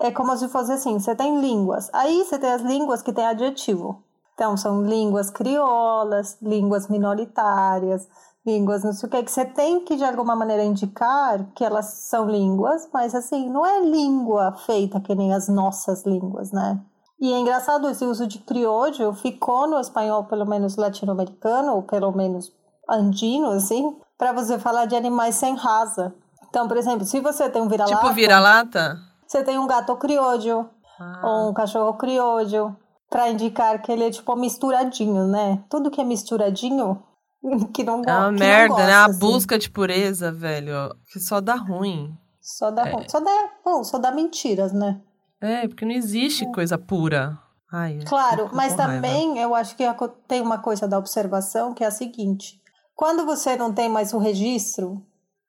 [0.00, 3.26] é como se fosse assim: você tem línguas, aí você tem as línguas que têm
[3.26, 4.02] adjetivo.
[4.34, 8.08] Então, são línguas crioulas, línguas minoritárias,
[8.46, 11.86] línguas não sei o que, que você tem que de alguma maneira indicar que elas
[12.08, 16.80] são línguas, mas assim, não é língua feita que nem as nossas línguas, né?
[17.20, 22.10] E é engraçado esse uso de criollo ficou no espanhol, pelo menos latino-americano, ou pelo
[22.10, 22.52] menos
[22.90, 26.12] andino, assim, para você falar de animais sem raça.
[26.48, 28.98] Então, por exemplo, se você tem um vira-lata, Tipo vira-lata?
[29.26, 30.68] você tem um gato criollo
[31.00, 31.20] Ah.
[31.22, 32.76] ou um cachorro criollo,
[33.08, 35.62] para indicar que ele é tipo misturadinho, né?
[35.70, 37.02] Tudo que é misturadinho,
[37.74, 38.92] que não, go- É uma que não merda, gosta, né?
[38.94, 39.18] A assim.
[39.18, 42.16] busca de pureza, velho, que só dá ruim.
[42.40, 43.08] Só dá, É.
[43.08, 45.00] só dá, bom, só dá mentiras, né?
[45.40, 47.38] É, porque não existe coisa pura.
[47.72, 48.94] Ai, Claro, mas com raiva.
[48.94, 49.84] também eu acho que
[50.28, 52.60] tem uma coisa da observação que é a seguinte:
[52.94, 55.02] quando você não tem mais o registro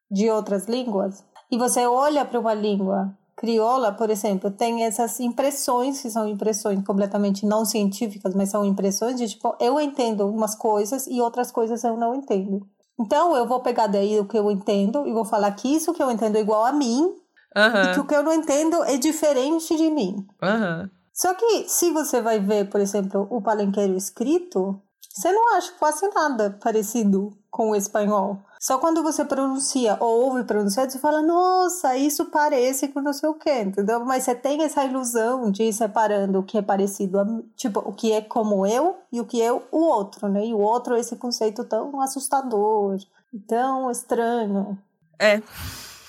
[0.09, 3.13] de outras línguas e você olha para uma língua
[3.43, 9.17] crioula, por exemplo, tem essas impressões que são impressões completamente não científicas, mas são impressões
[9.17, 12.65] de tipo, eu entendo umas coisas e outras coisas eu não entendo.
[12.97, 16.01] Então eu vou pegar daí o que eu entendo e vou falar que isso que
[16.01, 17.13] eu entendo é igual a mim
[17.53, 20.25] e que o que eu não entendo é diferente de mim.
[20.41, 20.89] aham.
[21.13, 24.81] Só que se você vai ver, por exemplo, o palenqueiro escrito,
[25.13, 28.39] você não acha quase nada parecido com o espanhol.
[28.63, 33.27] Só quando você pronuncia ou ouve pronunciar, você fala, nossa, isso parece com não sei
[33.27, 34.05] o quê, entendeu?
[34.05, 37.25] Mas você tem essa ilusão de ir separando o que é parecido, a,
[37.57, 40.45] tipo, o que é como eu e o que é o outro, né?
[40.45, 42.99] E o outro é esse conceito tão assustador,
[43.45, 44.79] tão estranho.
[45.19, 45.41] É,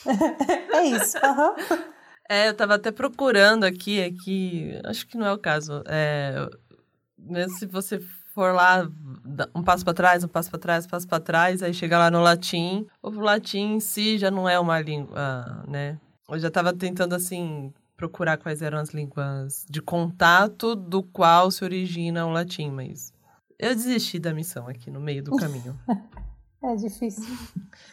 [0.72, 1.56] É isso, aham.
[2.28, 5.82] é, eu tava até procurando aqui, aqui, acho que não é o caso.
[5.88, 6.48] É,
[7.18, 8.00] mesmo se você
[8.34, 8.88] for lá,
[9.54, 12.10] um passo pra trás, um passo pra trás, um passo pra trás, aí chega lá
[12.10, 15.98] no latim, o latim em si já não é uma língua, né?
[16.28, 21.64] Eu já tava tentando, assim, procurar quais eram as línguas de contato do qual se
[21.64, 23.12] origina o latim, mas
[23.58, 25.78] eu desisti da missão aqui no meio do caminho.
[26.62, 27.36] É difícil.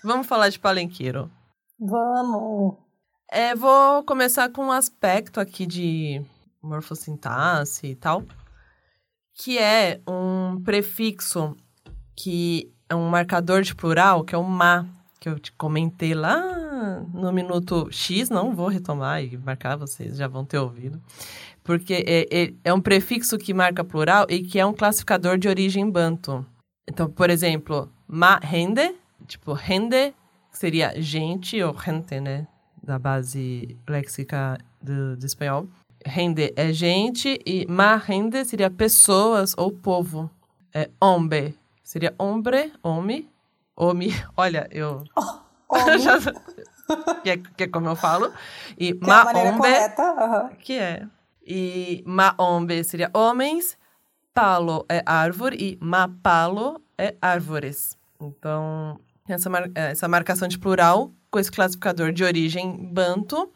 [0.03, 1.29] Vamos falar de palenqueiro.
[1.79, 2.77] Vamos.
[3.29, 6.21] É, vou começar com um aspecto aqui de
[6.61, 8.23] morfossintaxe e tal,
[9.33, 11.55] que é um prefixo
[12.15, 14.85] que é um marcador de plural, que é o ma,
[15.19, 16.41] que eu te comentei lá
[17.13, 21.01] no minuto X, não vou retomar e marcar, vocês já vão ter ouvido,
[21.63, 25.47] porque é, é, é um prefixo que marca plural e que é um classificador de
[25.47, 26.45] origem banto.
[26.89, 28.93] Então, por exemplo, ma rende,
[29.27, 30.13] tipo, rende
[30.51, 32.47] seria gente ou gente, né?
[32.83, 35.67] Da base léxica do, do espanhol.
[36.11, 40.29] Rende é gente e ma rende seria pessoas ou povo.
[40.73, 43.29] É hombre seria hombre, homem,
[43.75, 44.09] homem.
[44.37, 45.03] Olha, eu.
[45.67, 46.17] Homem, já,
[47.21, 48.31] que, é, que é como eu falo.
[48.77, 50.03] E que é a maneira ma-hombre, correta.
[50.03, 50.49] aham.
[50.59, 51.05] que é.
[51.45, 53.77] E ma-hombre seria homens,
[54.33, 57.97] palo é árvore e ma-palo é árvores.
[58.21, 63.51] Então, essa, mar- essa marcação de plural com esse classificador de origem banto.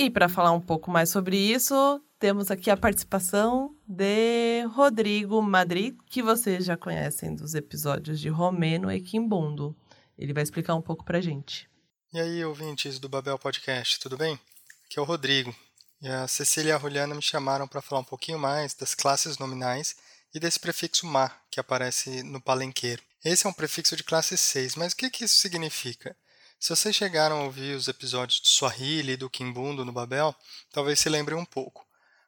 [0.00, 5.96] E para falar um pouco mais sobre isso, temos aqui a participação de Rodrigo Madrid,
[6.06, 9.76] que vocês já conhecem dos episódios de Romeno e Quimbundo.
[10.16, 11.68] Ele vai explicar um pouco pra gente.
[12.12, 14.38] E aí, ouvintes do Babel Podcast, tudo bem?
[14.86, 15.52] Aqui é o Rodrigo.
[16.00, 19.36] E a Cecília e a Juliana me chamaram para falar um pouquinho mais das classes
[19.36, 19.96] nominais
[20.32, 23.02] e desse prefixo ma, que aparece no palenqueiro.
[23.24, 26.16] Esse é um prefixo de classe 6, mas o que, que isso significa?
[26.60, 30.34] Se vocês chegaram a ouvir os episódios do Swahili e do Kimbundo no Babel,
[30.72, 31.86] talvez se lembrem um pouco.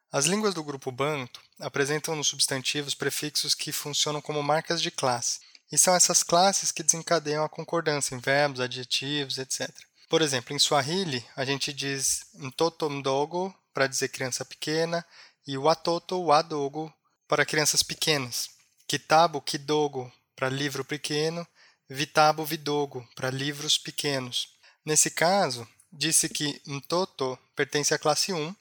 [0.09, 5.39] As línguas do grupo Banto apresentam nos substantivos prefixos que funcionam como marcas de classe.
[5.69, 9.69] E são essas classes que desencadeiam a concordância em verbos, adjetivos, etc.
[10.09, 15.05] Por exemplo, em Swahili, a gente diz mtoto mdogo para dizer criança pequena
[15.45, 16.93] e watoto wadogo
[17.27, 18.49] para crianças pequenas.
[18.87, 21.45] Kitabu kidogo para livro pequeno,
[21.93, 24.55] vitabu vidogo para livros pequenos.
[24.85, 28.55] Nesse caso, disse que mtoto pertence à classe 1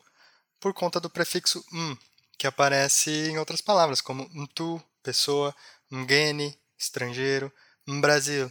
[0.59, 1.97] por conta do prefixo m,
[2.37, 5.55] que aparece em outras palavras, como mtu, pessoa,
[5.89, 7.53] mgeni, estrangeiro,
[7.87, 8.51] mbrasil,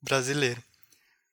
[0.00, 0.62] brasileiro.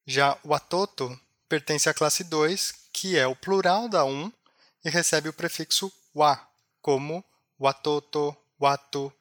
[0.06, 1.18] Já o atoto
[1.48, 4.32] pertence à classe 2, que é o plural da 1
[4.84, 6.46] e recebe o prefixo wa,
[6.82, 7.24] como
[7.58, 9.12] watoto, watu,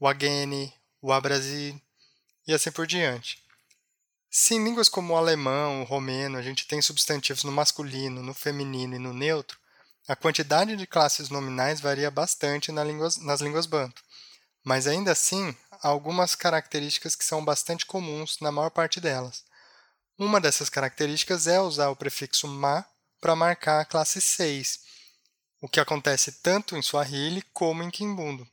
[0.00, 1.83] wageni, wabrasil
[2.46, 3.42] e assim por diante.
[4.30, 8.34] Se em línguas como o alemão, o romeno, a gente tem substantivos no masculino, no
[8.34, 9.58] feminino e no neutro,
[10.06, 14.02] a quantidade de classes nominais varia bastante nas línguas, nas línguas banto.
[14.62, 19.44] Mas ainda assim, há algumas características que são bastante comuns na maior parte delas.
[20.18, 22.84] Uma dessas características é usar o prefixo ma
[23.20, 24.80] para marcar a classe 6,
[25.60, 28.46] o que acontece tanto em Swahili como em Kimbundo.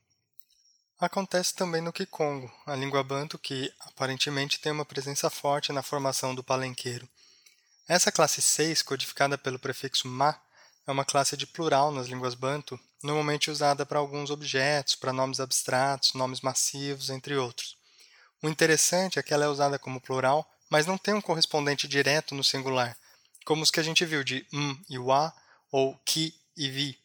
[1.02, 6.36] Acontece também no Kikongo, a língua banto que aparentemente tem uma presença forte na formação
[6.36, 7.10] do palenqueiro.
[7.88, 10.40] Essa classe 6, codificada pelo prefixo ma,
[10.86, 15.40] é uma classe de plural nas línguas banto, normalmente usada para alguns objetos, para nomes
[15.40, 17.76] abstratos, nomes massivos, entre outros.
[18.40, 22.36] O interessante é que ela é usada como plural, mas não tem um correspondente direto
[22.36, 22.96] no singular,
[23.44, 25.34] como os que a gente viu de m e wa
[25.72, 27.00] ou ki e vi.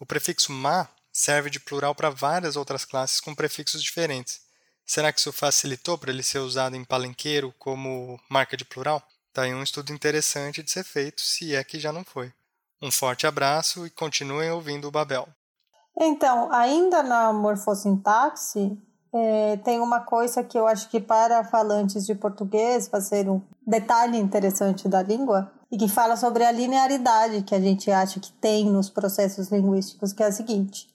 [0.00, 4.42] O prefixo ma serve de plural para várias outras classes com prefixos diferentes.
[4.84, 9.02] Será que isso facilitou para ele ser usado em palenqueiro como marca de plural?
[9.28, 12.30] Está aí um estudo interessante de ser feito, se é que já não foi.
[12.82, 15.26] Um forte abraço e continuem ouvindo o Babel.
[15.98, 18.78] Então, ainda na morfossintaxe,
[19.10, 23.40] é, tem uma coisa que eu acho que para falantes de português vai ser um
[23.66, 28.30] detalhe interessante da língua e que fala sobre a linearidade que a gente acha que
[28.32, 30.94] tem nos processos linguísticos, que é a seguinte.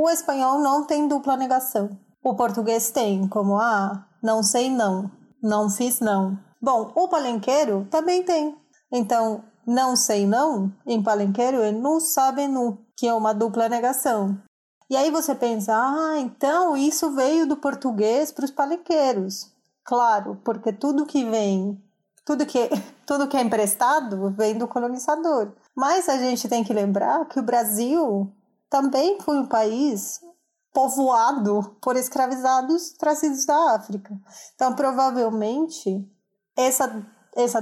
[0.00, 1.90] O espanhol não tem dupla negação.
[2.22, 5.10] O português tem, como ah, não sei não,
[5.42, 6.38] não fiz não.
[6.62, 8.56] Bom, o palenqueiro também tem.
[8.92, 14.40] Então, não sei não, em palenqueiro é nu sabe nu, que é uma dupla negação.
[14.88, 19.52] E aí você pensa, ah, então isso veio do português para os palenqueiros.
[19.82, 21.76] Claro, porque tudo que vem,
[22.24, 22.70] tudo que,
[23.04, 25.50] tudo que é emprestado vem do colonizador.
[25.76, 28.32] Mas a gente tem que lembrar que o Brasil
[28.70, 30.20] também foi um país
[30.72, 34.14] povoado por escravizados trazidos da África.
[34.54, 36.06] Então, provavelmente,
[36.56, 37.04] essa,
[37.34, 37.60] essa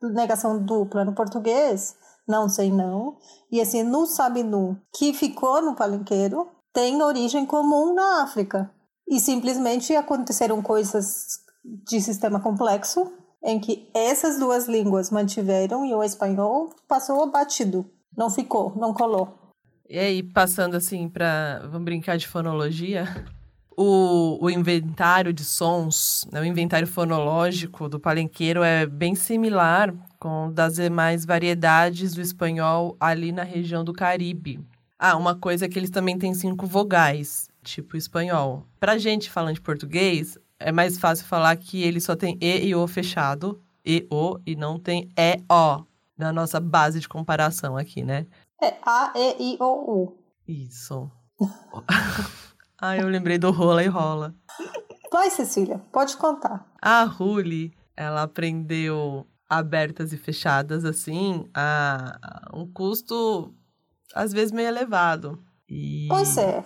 [0.00, 1.96] negação dupla no português,
[2.26, 3.16] não sei não,
[3.50, 8.70] e esse nu sabe nu, que ficou no palenqueiro, tem origem comum na África.
[9.08, 16.02] E simplesmente aconteceram coisas de sistema complexo, em que essas duas línguas mantiveram e o
[16.02, 17.84] espanhol passou batido.
[18.16, 19.41] Não ficou, não colou.
[19.88, 23.04] E aí, passando assim para Vamos brincar de fonologia.
[23.76, 30.52] O, o inventário de sons, né, o inventário fonológico do palenqueiro é bem similar com
[30.52, 34.60] das demais variedades do espanhol ali na região do Caribe.
[34.98, 38.66] Ah, uma coisa é que eles também têm cinco vogais, tipo espanhol.
[38.78, 42.74] Pra gente falando de português, é mais fácil falar que ele só tem E e
[42.74, 45.82] O fechado, E, O, e não tem E, O,
[46.16, 48.26] na nossa base de comparação aqui, né?
[48.62, 50.18] É A, E, I, O, U.
[50.46, 51.10] Isso.
[52.80, 54.34] ah, eu lembrei do rola e rola.
[55.10, 56.64] Vai, Cecília, pode contar.
[56.80, 63.52] A Ruli, ela aprendeu abertas e fechadas, assim, a um custo,
[64.14, 65.42] às vezes, meio elevado.
[65.68, 66.06] E...
[66.08, 66.64] Pois é.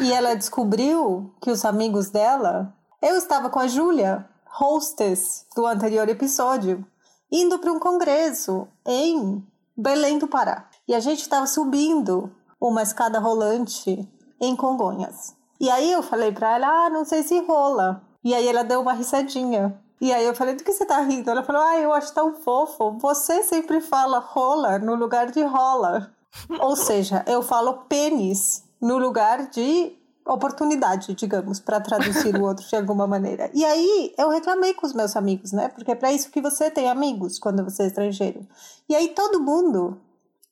[0.00, 2.72] E ela descobriu que os amigos dela.
[3.02, 4.24] Eu estava com a Júlia,
[4.60, 6.86] hostess do anterior episódio,
[7.30, 9.44] indo para um congresso em
[9.76, 10.67] Belém do Pará.
[10.88, 14.08] E a gente estava subindo uma escada rolante
[14.40, 15.36] em Congonhas.
[15.60, 18.02] E aí eu falei para ela: ah, não sei se rola.
[18.24, 19.78] E aí ela deu uma risadinha.
[20.00, 21.28] E aí eu falei, do que você tá rindo?
[21.28, 22.96] Ela falou, ah, eu acho tão fofo.
[23.00, 26.12] Você sempre fala rola no lugar de rola.
[26.60, 32.76] Ou seja, eu falo pênis no lugar de oportunidade, digamos, para traduzir o outro de
[32.76, 33.50] alguma maneira.
[33.54, 35.68] E aí eu reclamei com os meus amigos, né?
[35.68, 38.46] Porque é para isso que você tem amigos quando você é estrangeiro.
[38.88, 39.98] E aí todo mundo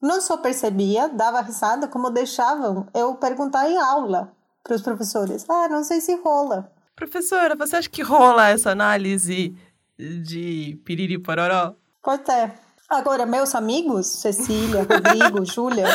[0.01, 4.33] não só percebia, dava risada, como deixavam eu perguntar em aula
[4.63, 5.45] para os professores.
[5.49, 6.71] Ah, não sei se rola.
[6.95, 9.57] Professora, você acha que rola essa análise
[9.99, 11.75] de piriri pororó?
[12.03, 12.55] Pois é.
[12.89, 15.87] Agora, meus amigos, Cecília, Rodrigo, Júlia,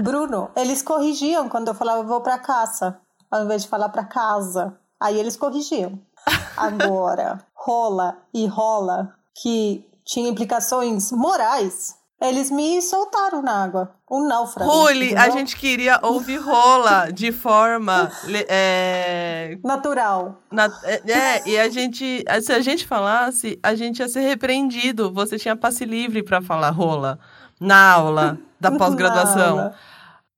[0.00, 3.00] Bruno, eles corrigiam quando eu falava vou para casa,
[3.30, 4.78] ao invés de falar para casa.
[5.00, 6.00] Aí eles corrigiam.
[6.56, 13.94] Agora, rola e rola, que tinha implicações morais, eles me soltaram na água.
[14.10, 14.70] Um náufrago.
[14.70, 18.10] Ruli, a gente queria ouvir rola de forma.
[18.48, 20.42] É, Natural.
[20.50, 22.24] Na, é, é, e a gente.
[22.42, 25.12] Se a gente falasse, a gente ia ser repreendido.
[25.12, 27.20] Você tinha passe livre para falar rola
[27.60, 29.72] na aula da pós-graduação.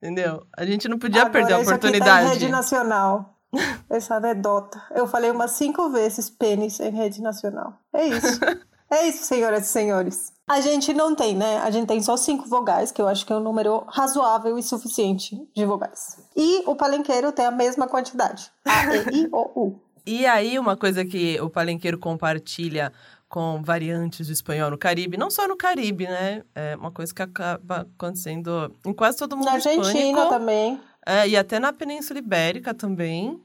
[0.03, 0.43] Entendeu?
[0.57, 2.05] A gente não podia Agora, perder a oportunidade.
[2.05, 3.39] Tá em rede nacional.
[3.89, 4.83] Essa anedota.
[4.95, 7.75] Eu falei umas cinco vezes pênis em rede nacional.
[7.95, 8.41] É isso.
[8.93, 10.33] É isso, senhoras e senhores.
[10.51, 11.59] A gente não tem, né?
[11.59, 14.63] A gente tem só cinco vogais, que eu acho que é um número razoável e
[14.65, 16.19] suficiente de vogais.
[16.35, 18.51] E o palenqueiro tem a mesma quantidade.
[18.65, 19.81] A, E, I, O, U.
[20.05, 22.93] E aí, uma coisa que o palenqueiro compartilha
[23.29, 26.43] com variantes do espanhol no Caribe, não só no Caribe, né?
[26.53, 30.29] É uma coisa que acaba acontecendo em quase todo mundo Na Argentina hispânico.
[30.31, 30.81] também.
[31.07, 33.41] É, e até na Península Ibérica também.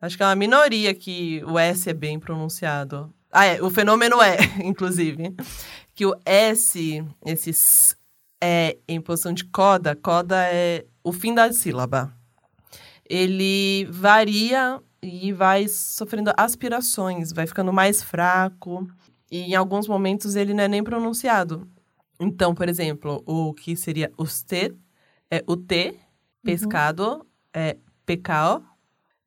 [0.00, 3.12] Acho que é uma minoria que o S é bem pronunciado.
[3.30, 5.34] Ah, é, o fenômeno é, inclusive,
[5.98, 7.96] que o S, esse S,
[8.40, 12.16] é em posição de coda, coda é o fim da sílaba.
[13.04, 18.88] Ele varia e vai sofrendo aspirações, vai ficando mais fraco,
[19.28, 21.68] e em alguns momentos ele não é nem pronunciado.
[22.20, 24.76] Então, por exemplo, o que seria usted
[25.28, 25.98] é o T,
[26.44, 27.26] pescado uhum.
[27.52, 27.76] é
[28.06, 28.62] pecao,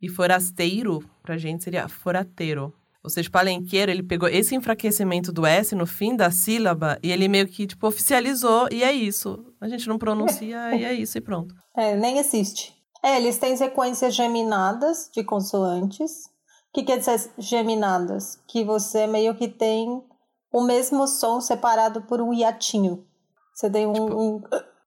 [0.01, 2.73] e forasteiro, pra gente, seria forateiro.
[3.03, 7.27] Ou seja, palenqueiro, ele pegou esse enfraquecimento do S no fim da sílaba e ele
[7.27, 9.43] meio que, tipo, oficializou e é isso.
[9.59, 11.55] A gente não pronuncia e é isso e pronto.
[11.75, 12.75] É, nem existe.
[13.03, 16.25] É, eles têm sequências geminadas de consoantes.
[16.69, 18.39] O que quer dizer geminadas?
[18.47, 20.03] Que você meio que tem
[20.53, 23.03] o mesmo som separado por um hiatinho.
[23.53, 24.21] Você tem um, tipo...
[24.21, 24.41] um,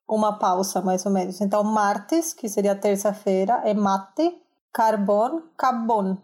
[0.09, 1.41] uma pausa, mais ou menos.
[1.41, 4.41] Então, martes, que seria terça-feira, é mate,
[4.73, 6.17] carbon, cabon.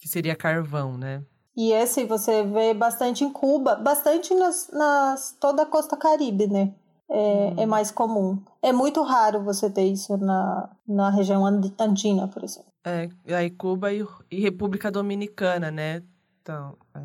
[0.00, 1.22] Que seria carvão, né?
[1.56, 6.72] E esse você vê bastante em Cuba, bastante nas, nas toda a costa caribe, né?
[7.08, 7.54] É, hum.
[7.58, 8.42] é, mais comum.
[8.62, 11.44] É muito raro você ter isso na, na região
[11.78, 12.70] andina, por exemplo.
[12.84, 16.02] É, aí Cuba e, e República Dominicana, né?
[16.40, 17.00] Então, é,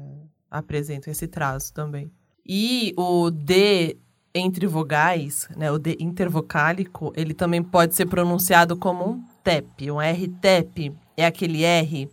[0.49, 2.11] apresentam esse traço também.
[2.47, 3.97] E o D
[4.33, 9.89] entre vogais, né, o D intervocálico, ele também pode ser pronunciado como um TEP.
[9.89, 12.09] Um R-TEP é aquele R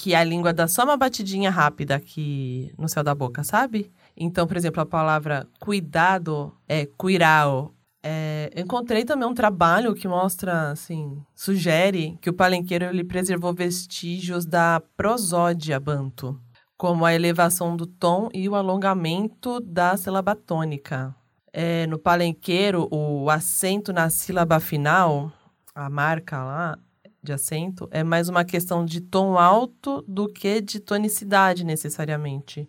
[0.00, 3.92] que a língua dá só uma batidinha rápida aqui no céu da boca, sabe?
[4.16, 7.74] Então, por exemplo, a palavra cuidado é cuirao.
[8.02, 14.46] É, encontrei também um trabalho que mostra, assim, sugere que o palenqueiro ele preservou vestígios
[14.46, 16.40] da prosódia banto,
[16.78, 21.14] como a elevação do tom e o alongamento da sílaba tônica.
[21.52, 25.30] É, no palenqueiro, o acento na sílaba final,
[25.74, 26.78] a marca lá,
[27.22, 32.68] de acento é mais uma questão de tom alto do que de tonicidade necessariamente.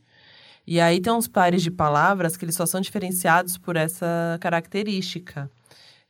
[0.65, 5.49] E aí tem uns pares de palavras que eles só são diferenciados por essa característica.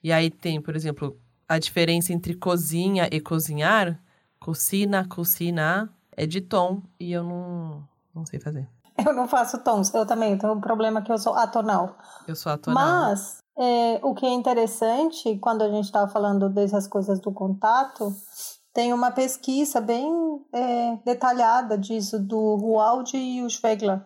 [0.04, 1.18] E aí tem, por exemplo,
[1.48, 4.00] a diferença entre cozinha e cozinhar.
[4.40, 6.82] Cocina, cocina, é de tom.
[7.00, 8.68] E eu não, não sei fazer.
[9.06, 9.94] Eu não faço tons.
[9.94, 11.98] Eu também tenho um problema que eu sou atonal.
[12.28, 12.84] Eu sou atonal.
[12.84, 18.14] Mas é, o que é interessante, quando a gente estava falando dessas coisas do contato,
[18.74, 20.10] tem uma pesquisa bem
[20.54, 24.02] é, detalhada disso do Rualdi e o Schwegler,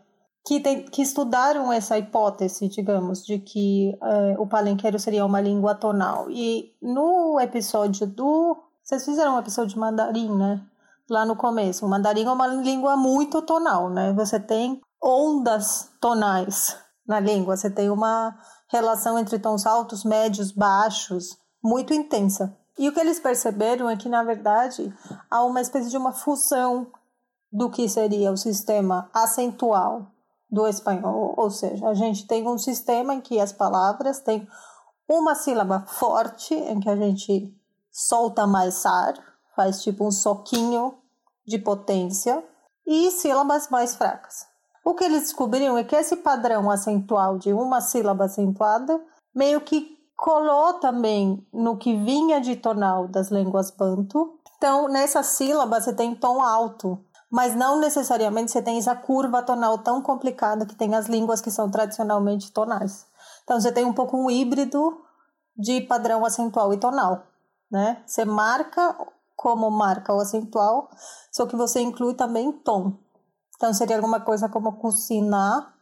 [0.46, 5.76] que, tem, que estudaram essa hipótese, digamos, de que é, o palenqueiro seria uma língua
[5.76, 6.30] tonal.
[6.30, 8.58] E no episódio do.
[8.84, 10.62] Vocês fizeram um episódio de mandarim, né?
[11.10, 11.86] Lá no começo.
[11.86, 14.14] O mandarim é uma língua muito tonal, né?
[14.14, 16.78] Você tem ondas tonais
[17.08, 18.36] na língua, você tem uma
[18.76, 22.55] relação entre tons altos, médios, baixos, muito intensa.
[22.78, 24.93] E o que eles perceberam é que, na verdade,
[25.32, 26.88] há uma espécie de uma fusão
[27.51, 30.07] do que seria o sistema acentual
[30.51, 34.47] do espanhol, ou seja, a gente tem um sistema em que as palavras têm
[35.07, 37.53] uma sílaba forte, em que a gente
[37.91, 39.13] solta mais ar,
[39.55, 40.97] faz tipo um soquinho
[41.47, 42.43] de potência,
[42.86, 44.45] e sílabas mais fracas.
[44.86, 49.98] O que eles descobriram é que esse padrão acentual de uma sílaba acentuada meio que
[50.16, 54.40] colou também no que vinha de tonal das línguas banto.
[54.58, 59.80] Então, nessa sílaba você tem tom alto, mas não necessariamente você tem essa curva tonal
[59.80, 63.08] tão complicada que tem as línguas que são tradicionalmente tonais.
[63.44, 65.02] Então, você tem um pouco um híbrido
[65.58, 67.24] de padrão acentual e tonal,
[67.72, 68.04] né?
[68.06, 68.96] Você marca
[69.36, 70.90] como marca o acentual,
[71.32, 73.04] só que você inclui também tom.
[73.56, 75.74] Então seria alguma coisa como cozinhar,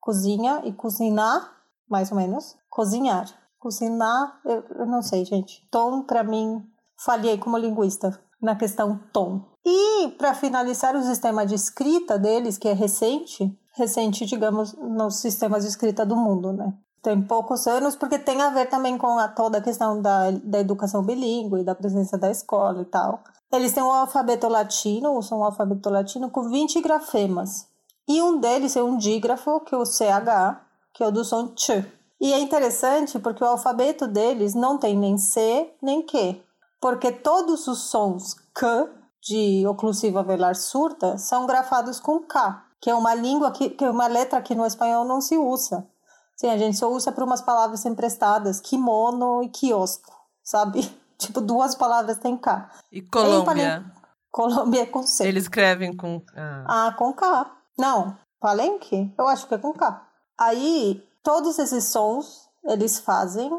[0.00, 1.52] cozinha e cozinhar,
[1.88, 2.56] mais ou menos.
[2.68, 3.26] Cozinhar.
[3.58, 5.66] Cozinhar, eu, eu não sei, gente.
[5.70, 6.64] Tom, para mim,
[7.04, 9.44] falhei como linguista na questão tom.
[9.64, 15.64] E para finalizar o sistema de escrita deles, que é recente, recente, digamos, nos sistemas
[15.64, 16.72] de escrita do mundo, né?
[17.02, 20.60] Tem poucos anos, porque tem a ver também com a, toda a questão da, da
[20.60, 23.22] educação bilíngue, da presença da escola e tal.
[23.52, 27.66] Eles têm um alfabeto latino, usam um alfabeto latino com 20 grafemas.
[28.08, 30.60] E um deles é um dígrafo, que é o CH,
[30.92, 31.84] que é o do som ch.
[32.20, 36.40] E é interessante porque o alfabeto deles não tem nem C nem Q,
[36.80, 38.88] porque todos os sons K
[39.22, 43.90] de oclusiva velar surda são grafados com K, que é uma língua que, que é
[43.90, 45.86] uma letra que no espanhol não se usa.
[46.36, 50.90] Sim, a gente só usa para umas palavras emprestadas, kimono e quiosco, sabe?
[51.20, 52.70] Tipo, duas palavras tem K.
[52.90, 53.84] E Colômbia?
[54.32, 55.28] Colômbia é com C.
[55.28, 56.22] Eles escrevem com...
[56.34, 56.86] Ah.
[56.88, 57.50] ah, com K.
[57.78, 59.12] Não, palenque?
[59.18, 60.02] Eu acho que é com K.
[60.38, 63.50] Aí, todos esses sons, eles fazem,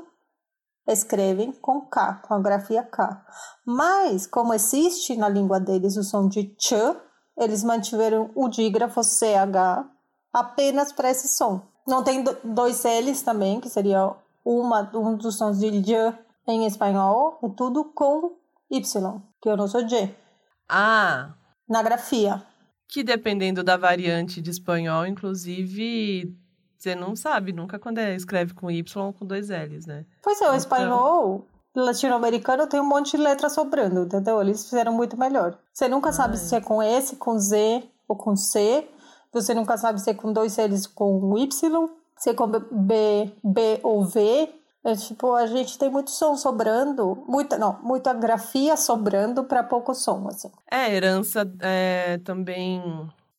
[0.88, 3.24] escrevem com K, com a grafia K.
[3.66, 6.74] Mas, como existe na língua deles o som de ch,
[7.38, 9.86] eles mantiveram o dígrafo CH
[10.34, 11.62] apenas para esse som.
[11.86, 16.18] Não tem dois L's também, que seria uma, um dos sons de J
[16.48, 18.36] em espanhol, é tudo com
[18.70, 20.16] Y, que eu não sou J.
[20.68, 21.34] Ah!
[21.68, 22.42] Na grafia.
[22.88, 26.36] Que dependendo da variante de espanhol, inclusive,
[26.78, 30.06] você não sabe nunca quando é, escreve com Y ou com dois L's, né?
[30.22, 30.58] Pois é, o então...
[30.58, 34.42] espanhol latino-americano tem um monte de letra sobrando, entendeu?
[34.42, 35.58] Eles fizeram muito melhor.
[35.74, 36.38] Você nunca ah, sabe é.
[36.38, 38.88] se é com S, com Z ou com C.
[39.32, 43.80] Você nunca sabe se é com dois L's com Y, se é com B, B
[43.84, 44.54] ou V.
[44.84, 49.94] É, tipo, a gente tem muito som sobrando, muita, não, muita grafia sobrando para pouco
[49.94, 50.52] som, assim.
[50.70, 52.82] É, herança é, também,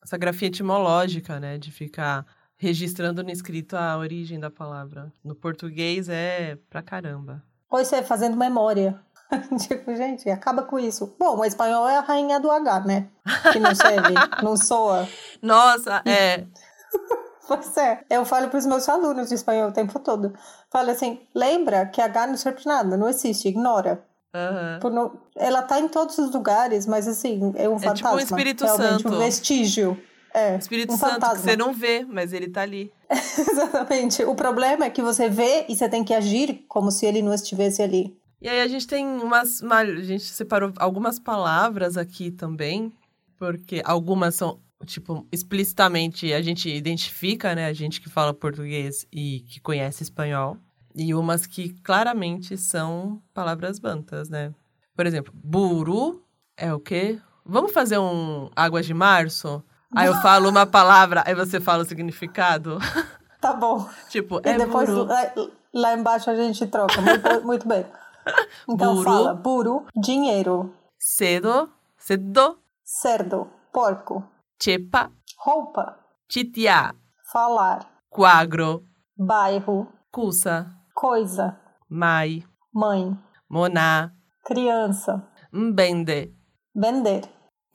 [0.00, 2.24] essa grafia etimológica, né, de ficar
[2.56, 5.12] registrando no escrito a origem da palavra.
[5.24, 7.42] No português é pra caramba.
[7.68, 9.00] Pois é, fazendo memória.
[9.66, 11.16] tipo, gente, acaba com isso.
[11.18, 13.08] Bom, o espanhol é a rainha do H, né?
[13.52, 14.14] Que não serve,
[14.44, 15.08] não soa.
[15.42, 16.46] Nossa, é.
[17.48, 18.00] Pois é.
[18.08, 20.32] Eu falo para os meus alunos de espanhol o tempo todo.
[20.70, 24.04] Falo assim, lembra que H não serve para nada, não existe, ignora.
[24.34, 25.10] Uhum.
[25.36, 27.90] Ela tá em todos os lugares, mas assim, é um fantasma.
[27.90, 29.08] É tipo um Espírito Santo.
[29.08, 30.00] um vestígio.
[30.34, 31.36] É, Espírito um Santo fantasma.
[31.36, 32.90] que você não vê, mas ele tá ali.
[33.10, 34.24] Exatamente.
[34.24, 37.34] O problema é que você vê e você tem que agir como se ele não
[37.34, 38.16] estivesse ali.
[38.40, 39.60] E aí a gente tem umas.
[39.60, 42.90] Uma, a gente separou algumas palavras aqui também,
[43.38, 49.40] porque algumas são tipo, explicitamente a gente identifica, né, a gente que fala português e
[49.40, 50.56] que conhece espanhol,
[50.94, 54.52] e umas que claramente são palavras bantas, né?
[54.94, 56.22] Por exemplo, buru
[56.56, 57.18] é o quê?
[57.44, 59.62] Vamos fazer um Águas de Março?
[59.94, 62.78] Aí eu falo uma palavra, aí você fala o significado.
[63.42, 63.88] Tá bom.
[64.08, 65.04] tipo, e é depois buru.
[65.04, 65.32] lá,
[65.74, 67.00] lá, embaixo a gente troca.
[67.00, 67.84] Muito, muito bem.
[68.70, 69.04] Então buru.
[69.04, 70.72] fala, buru, dinheiro.
[70.96, 71.68] Cedo,
[71.98, 72.56] cedo.
[72.84, 74.22] Cerdo, porco.
[74.62, 75.10] Chepa.
[75.44, 75.98] Roupa.
[76.30, 76.94] Chitia.
[77.32, 78.86] falar, quagro,
[79.18, 81.58] bairro, cusa, coisa,
[81.90, 83.18] mai, mãe,
[83.50, 84.12] moná,
[84.44, 86.32] criança, mbende,
[86.72, 87.22] vender,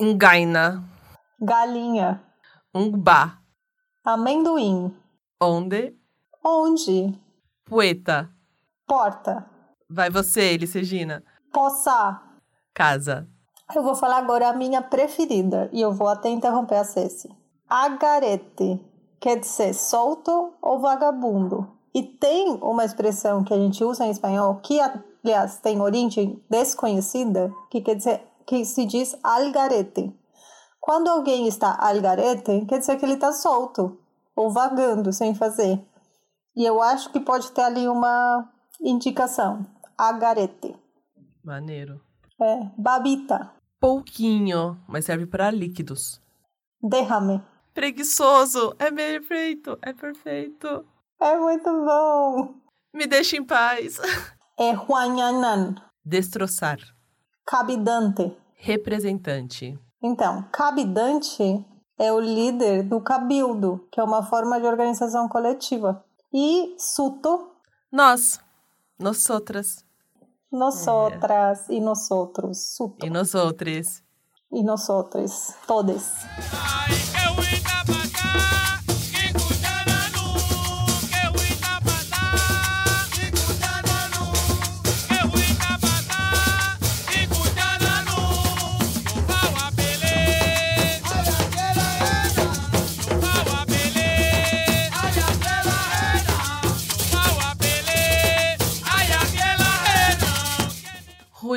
[0.01, 0.81] ngaina,
[1.41, 2.23] galinha,
[2.73, 3.37] ngba,
[4.05, 4.95] amendoim,
[5.41, 5.93] onde,
[6.41, 7.19] onde,
[7.65, 8.29] poeta.
[8.87, 9.45] porta,
[9.89, 11.21] Vai você, Elis Regina.
[11.51, 12.39] poçar.
[12.73, 13.27] Casa.
[13.75, 17.29] Eu vou falar agora a minha preferida e eu vou até interromper a Ceci.
[17.67, 18.79] Agarete
[19.19, 21.67] quer dizer solto ou vagabundo.
[21.93, 27.51] E tem uma expressão que a gente usa em espanhol que, aliás, tem origem desconhecida,
[27.69, 30.15] que quer dizer que se diz algarete.
[30.79, 33.97] Quando alguém está algarete, quer dizer que ele está solto
[34.35, 35.83] ou vagando sem fazer.
[36.55, 38.49] E eu acho que pode ter ali uma
[38.79, 39.65] indicação.
[39.97, 40.75] Agarete.
[41.43, 41.99] Maneiro.
[42.39, 43.56] É, babita.
[43.79, 46.21] Pouquinho, mas serve para líquidos.
[46.81, 47.41] Derrame.
[47.73, 48.75] Preguiçoso.
[48.79, 49.77] É perfeito.
[49.81, 50.85] É perfeito.
[51.21, 52.55] É muito bom.
[52.93, 53.97] Me deixa em paz.
[54.59, 56.79] É Huanyanan, Destroçar.
[57.45, 58.35] cabidante.
[58.55, 59.77] Representante.
[60.01, 61.63] Então, cabidante
[61.99, 66.03] é o líder do cabildo, que é uma forma de organização coletiva.
[66.33, 67.51] E suto,
[67.91, 68.39] Nós.
[70.51, 71.19] Nosotras.
[71.21, 72.75] nosotras e nosotros.
[72.75, 74.03] Suto E nós outros.
[74.51, 75.53] e nosotros.
[75.67, 76.11] Todes.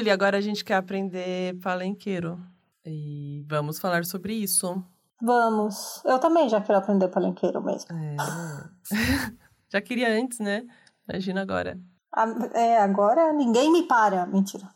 [0.01, 2.41] Ruli, agora a gente quer aprender palenqueiro.
[2.87, 4.83] E vamos falar sobre isso.
[5.21, 6.03] Vamos.
[6.07, 7.89] Eu também já quero aprender palenqueiro mesmo.
[7.95, 8.17] É.
[9.73, 10.65] Já queria antes, né?
[11.09, 11.79] Imagina agora.
[12.13, 14.27] A- É, agora ninguém me para.
[14.27, 14.69] Mentira.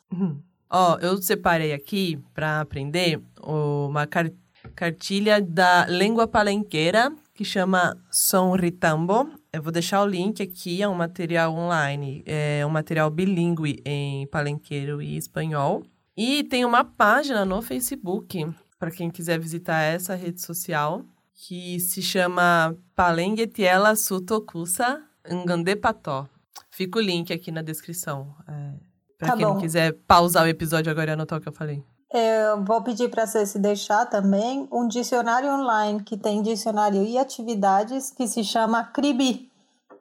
[0.70, 4.30] Ó, eu separei aqui para aprender uma car-
[4.76, 9.28] cartilha da língua palenqueira que chama Som Ritambo.
[9.54, 14.26] Eu vou deixar o link aqui, é um material online, é um material bilíngue em
[14.26, 15.82] palenqueiro e espanhol.
[16.16, 18.46] E tem uma página no Facebook
[18.78, 21.04] para quem quiser visitar essa rede social
[21.34, 26.28] que se chama Palenguetiela Sutokusa Ngandepató.
[26.70, 28.34] Fica o link aqui na descrição.
[28.48, 28.72] É,
[29.18, 29.60] para Tá quem não bom.
[29.60, 31.82] quiser pausar o episódio agora e anotar o que eu falei.
[32.16, 37.18] Eu vou pedir para você se deixar também um dicionário online que tem dicionário e
[37.18, 39.50] atividades que se chama Cribi,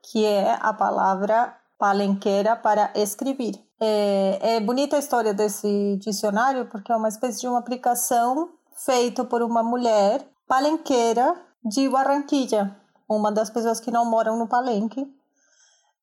[0.03, 3.56] que é a palavra palenqueira para escrever.
[3.81, 9.26] É, é bonita a história desse dicionário porque é uma espécie de uma aplicação feita
[9.26, 11.35] por uma mulher palenqueira
[11.65, 12.77] de Barranquilla,
[13.10, 15.11] uma das pessoas que não moram no palenque,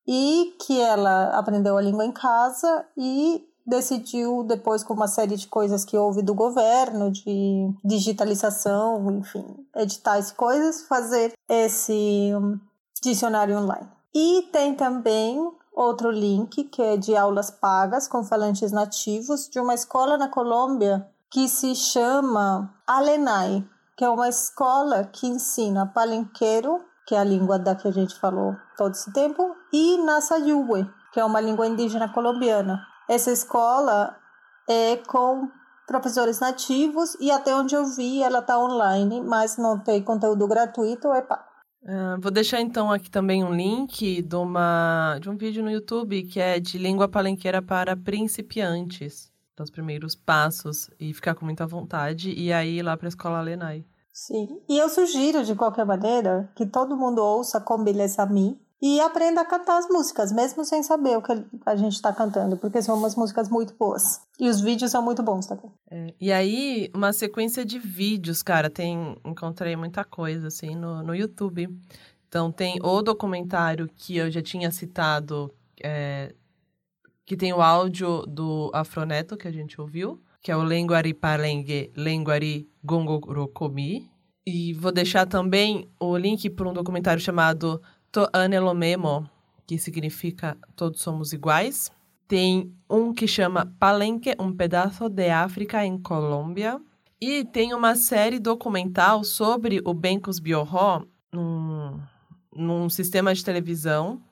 [0.09, 5.47] e que ela aprendeu a língua em casa e decidiu, depois com uma série de
[5.47, 12.59] coisas que houve do governo, de digitalização, enfim, editais e coisas, fazer esse hum,
[13.03, 13.89] dicionário online.
[14.15, 15.39] E tem também
[15.73, 21.09] outro link que é de aulas pagas com falantes nativos de uma escola na Colômbia
[21.31, 23.65] que se chama Alenai,
[23.97, 28.19] que é uma escola que ensina palenqueiro, que é a língua da que a gente
[28.19, 32.90] falou todo esse tempo, e Nasayuwe, que é uma língua indígena colombiana.
[33.11, 34.17] Essa escola
[34.69, 35.49] é com
[35.85, 41.13] professores nativos e até onde eu vi ela está online, mas não tem conteúdo gratuito,
[41.13, 41.43] é pago.
[41.85, 46.23] Ah, vou deixar então aqui também um link de, uma, de um vídeo no YouTube
[46.23, 49.29] que é de língua palenqueira para principiantes.
[49.57, 53.41] Dos primeiros passos e ficar com muita vontade e aí ir lá para a escola
[53.41, 53.85] Lenai.
[54.13, 54.63] Sim.
[54.69, 59.43] E eu sugiro, de qualquer maneira, que todo mundo ouça com Beleza Mi e aprenda
[59.43, 61.33] a cantar as músicas, mesmo sem saber o que
[61.67, 64.23] a gente está cantando, porque são umas músicas muito boas.
[64.39, 65.71] E os vídeos são muito bons também.
[65.91, 69.17] É, e aí, uma sequência de vídeos, cara, tem.
[69.25, 71.69] Encontrei muita coisa, assim, no, no YouTube.
[72.27, 75.53] Então, tem o documentário que eu já tinha citado,
[75.83, 76.35] é,
[77.27, 81.93] que tem o áudio do Afroneto, que a gente ouviu, que é o Lenguari Palengue
[81.95, 84.11] Lenguari Gongorokomi.
[84.47, 87.81] E vou deixar também o link para um documentário chamado
[88.13, 89.29] To Anelomemo,
[89.67, 91.91] que significa Todos Somos Iguais.
[92.27, 96.81] Tem um que chama Palenque, um pedaço de África em Colômbia.
[97.21, 102.01] E tem uma série documental sobre o Bencos Biorró num,
[102.55, 104.23] num sistema de televisão,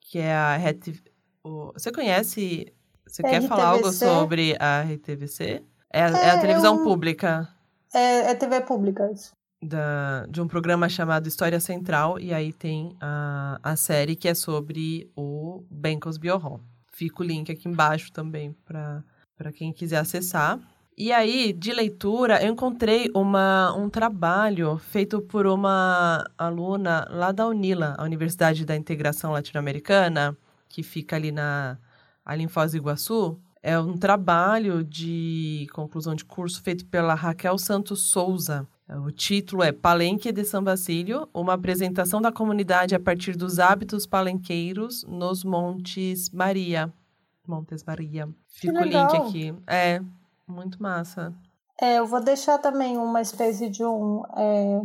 [0.00, 1.02] que é a RT...
[1.44, 2.72] o- Você conhece...
[3.06, 5.62] Você quer falar algo sobre a RTVC?
[5.92, 7.48] É, a- é É, a televisão eu- pública.
[7.94, 9.32] É, é TV pública isso.
[9.62, 14.34] Da, de um programa chamado História Central, e aí tem a, a série que é
[14.34, 16.60] sobre o Benkos Biohol.
[16.92, 20.58] Fica o link aqui embaixo também para quem quiser acessar.
[21.00, 27.46] E aí, de leitura, eu encontrei uma, um trabalho feito por uma aluna lá da
[27.46, 30.36] UNILA, a Universidade da Integração Latino-Americana,
[30.68, 31.78] que fica ali, na,
[32.24, 33.38] ali em Foz do Iguaçu.
[33.62, 38.66] É um trabalho de conclusão de curso feito pela Raquel Santos Souza.
[38.90, 44.06] O título é Palenque de São Basílio, uma apresentação da comunidade a partir dos hábitos
[44.06, 46.90] palenqueiros nos Montes Maria.
[47.46, 48.26] Montes Maria.
[48.48, 49.54] Fica o link aqui.
[49.66, 50.00] É,
[50.46, 51.34] muito massa.
[51.78, 54.80] É, eu vou deixar também uma espécie de um é,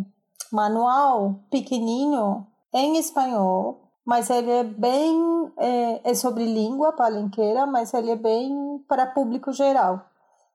[0.52, 8.12] manual pequenininho em espanhol, mas ele é bem é, é sobre língua palenqueira, mas ele
[8.12, 10.06] é bem para público geral,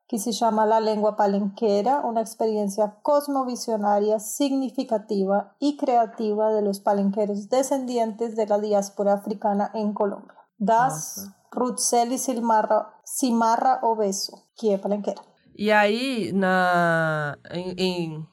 [0.09, 7.49] que se chama La Lengua Palenquera, uma experiência cosmovisionária significativa e criativa de los palenqueros
[7.49, 10.35] descendientes de la diáspora africana em Colômbia.
[10.59, 11.37] Das Nossa.
[11.55, 15.21] Rutzeli Simarra, Simarra Obeso, que é palenqueira.
[15.55, 18.27] E aí, na, em, em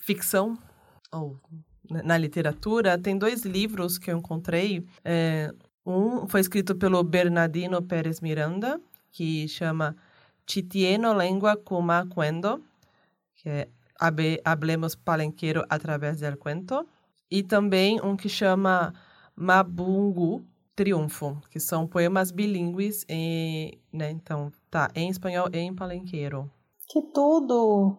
[0.00, 0.58] ficção,
[1.12, 1.36] ou
[1.88, 4.84] na literatura, tem dois livros que eu encontrei.
[5.04, 5.52] É,
[5.86, 8.80] um foi escrito pelo Bernardino Pérez Miranda,
[9.12, 9.96] que chama
[10.46, 12.62] Chitieno Lengua Kuma Cuendo,
[13.34, 13.68] que é
[14.44, 16.86] Hablemos Palenqueiro através del cuento.
[17.30, 18.94] E também um que chama
[19.34, 20.44] Mabungu,
[20.76, 24.10] Triunfo, que são poemas bilíngues, em, né?
[24.10, 26.50] Então, tá, em espanhol e em palenqueiro.
[26.88, 27.96] Que tudo!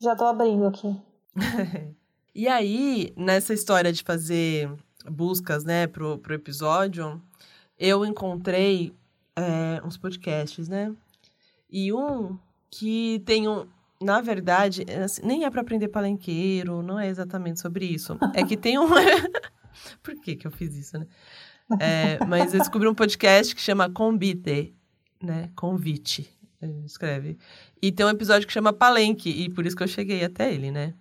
[0.00, 0.96] Já tô abrindo aqui.
[2.34, 4.72] e aí, nessa história de fazer
[5.10, 7.20] buscas, né, pro, pro episódio,
[7.78, 8.94] eu encontrei
[9.36, 10.94] é, uns podcasts, né?
[11.72, 12.38] E um
[12.70, 13.66] que tem um.
[14.00, 18.18] Na verdade, assim, nem é para aprender palenqueiro, não é exatamente sobre isso.
[18.34, 18.88] É que tem um.
[20.02, 21.06] Por que, que eu fiz isso, né?
[21.80, 24.74] É, mas eu descobri um podcast que chama Convite,
[25.22, 25.50] né?
[25.56, 26.28] Convite,
[26.84, 27.38] escreve.
[27.80, 30.70] E tem um episódio que chama Palenque, e por isso que eu cheguei até ele,
[30.70, 30.92] né?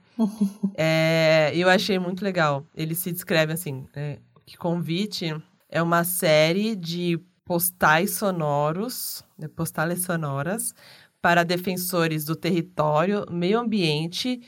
[0.75, 2.65] é, eu achei muito legal.
[2.75, 4.19] Ele se descreve assim, né?
[4.45, 5.35] que Convite
[5.69, 7.19] é uma série de
[7.51, 9.45] postais sonoros, né?
[9.49, 10.73] postales sonoras,
[11.21, 14.41] para defensores do território, meio ambiente,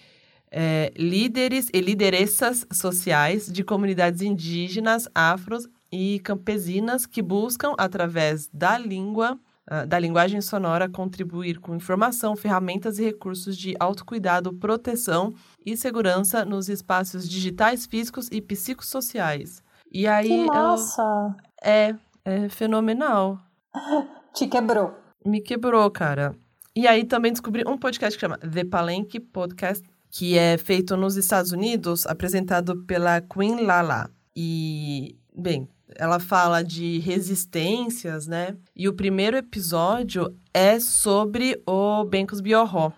[0.49, 8.77] é, líderes e lideranças sociais de comunidades indígenas, afros e campesinas que buscam, através da
[8.77, 9.37] língua,
[9.69, 15.33] uh, da linguagem sonora, contribuir com informação, ferramentas e recursos de autocuidado, proteção
[15.65, 19.61] e segurança nos espaços digitais, físicos e psicossociais.
[19.91, 20.29] E aí.
[20.29, 21.35] Que massa!
[21.63, 23.39] é, é fenomenal.
[24.33, 24.93] Te quebrou.
[25.25, 26.35] Me quebrou, cara.
[26.75, 31.15] E aí também descobri um podcast que chama The Palenque Podcast, que é feito nos
[31.15, 34.09] Estados Unidos, apresentado pela Queen Lala.
[34.35, 38.57] E, bem, ela fala de resistências, né?
[38.75, 42.91] E o primeiro episódio é sobre o Bencos Biorró.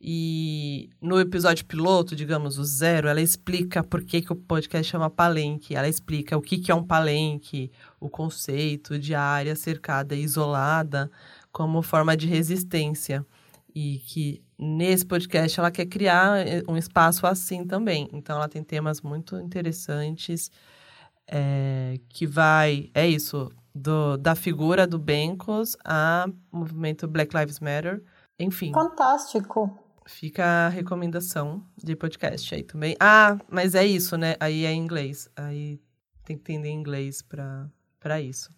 [0.00, 5.10] E no episódio piloto, digamos, o zero, ela explica por que, que o podcast chama
[5.10, 5.74] palenque.
[5.74, 11.10] Ela explica o que, que é um palenque, o conceito de área cercada e isolada
[11.50, 13.26] como forma de resistência.
[13.74, 18.08] E que nesse podcast ela quer criar eh, um espaço assim também.
[18.12, 20.50] Então ela tem temas muito interessantes
[21.26, 28.02] é, que vai, é isso, do, da figura do Bencos a movimento Black Lives Matter,
[28.38, 28.72] enfim.
[28.72, 29.87] Fantástico.
[30.08, 32.96] Fica a recomendação de podcast aí também.
[32.98, 34.36] Ah, mas é isso, né?
[34.40, 35.28] Aí é inglês.
[35.36, 35.78] Aí
[36.24, 38.50] tem que entender inglês para isso.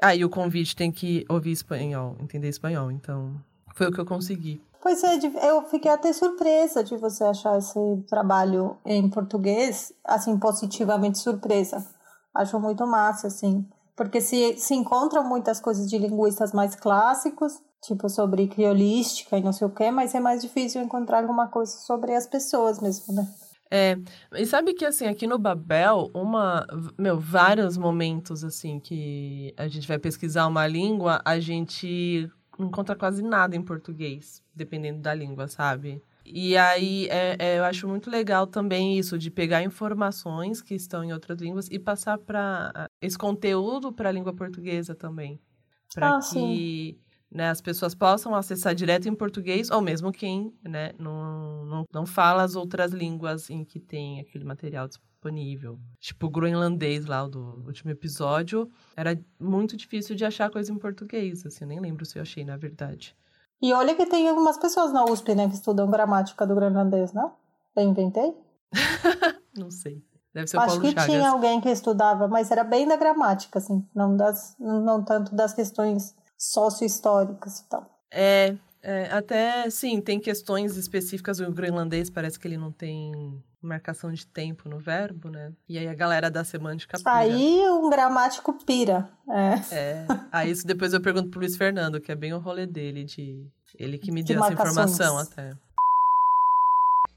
[0.00, 2.90] Ah, e o convite tem que ouvir espanhol, entender espanhol.
[2.90, 3.34] Então,
[3.74, 4.62] foi o que eu consegui.
[4.80, 5.18] Pois é,
[5.48, 11.86] eu fiquei até surpresa de você achar esse trabalho em português, assim, positivamente surpresa.
[12.34, 13.64] Acho muito massa, assim.
[13.94, 19.52] Porque se, se encontram muitas coisas de linguistas mais clássicos, tipo sobre criolística e não
[19.52, 23.28] sei o quê, mas é mais difícil encontrar alguma coisa sobre as pessoas mesmo, né?
[23.74, 23.96] É,
[24.34, 26.66] e sabe que assim, aqui no Babel, uma,
[26.98, 32.94] meu, vários momentos assim que a gente vai pesquisar uma língua, a gente não encontra
[32.94, 36.02] quase nada em português, dependendo da língua, sabe?
[36.24, 41.02] E aí é, é, eu acho muito legal também isso, de pegar informações que estão
[41.02, 45.40] em outras línguas e passar para esse conteúdo para a língua portuguesa também.
[45.94, 46.98] Para ah, que
[47.32, 52.06] né, as pessoas possam acessar direto em português, ou mesmo quem né, não, não, não
[52.06, 55.78] fala as outras línguas em que tem aquele material disponível.
[55.98, 61.46] Tipo o groenlandês lá do último episódio, era muito difícil de achar coisa em português,
[61.46, 63.16] assim, eu nem lembro se eu achei, na verdade.
[63.62, 67.32] E olha que tem algumas pessoas na USP, né, que estudam gramática do groenlandês, não?
[67.74, 68.34] Eu inventei?
[69.56, 70.02] Não sei.
[70.34, 71.06] Deve ser o Acho Paulo que Chagas.
[71.06, 75.52] tinha alguém que estudava, mas era bem da gramática, assim, não, das, não tanto das
[75.52, 77.88] questões sócio-históricas e tal.
[78.10, 81.38] É, é, até sim, tem questões específicas.
[81.38, 85.52] O groenlandês parece que ele não tem marcação de tempo no verbo, né?
[85.68, 87.14] E aí a galera da semântica pira.
[87.14, 89.08] Aí um gramático pira.
[89.30, 89.74] É.
[89.74, 90.06] É.
[90.32, 93.46] Aí isso depois eu pergunto pro Luiz Fernando, que é bem o rolê dele, de
[93.78, 95.52] ele que me De deu essa informação até.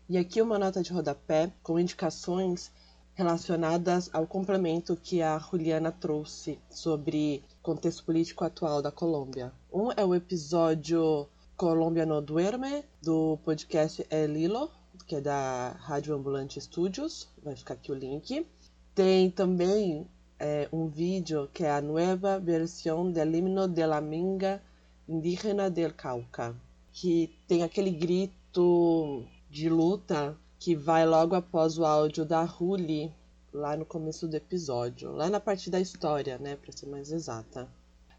[0.07, 2.72] E aqui uma nota de rodapé com indicações
[3.15, 9.51] relacionadas ao complemento que a Juliana trouxe sobre contexto político atual da Colômbia.
[9.73, 11.27] Um é o episódio
[11.57, 14.69] Colômbia no Duerme, do podcast El Hilo,
[15.07, 17.27] que é da Rádio Ambulante Studios.
[17.43, 18.45] Vai ficar aqui o link.
[18.93, 24.61] Tem também é, um vídeo que é a nova versão del himno de la minga
[25.09, 26.55] indígena del Cauca,
[26.93, 33.11] que tem aquele grito de luta que vai logo após o áudio da Ruli,
[33.56, 37.68] lá no começo do episódio, lá na parte da história, né, para ser mais exata.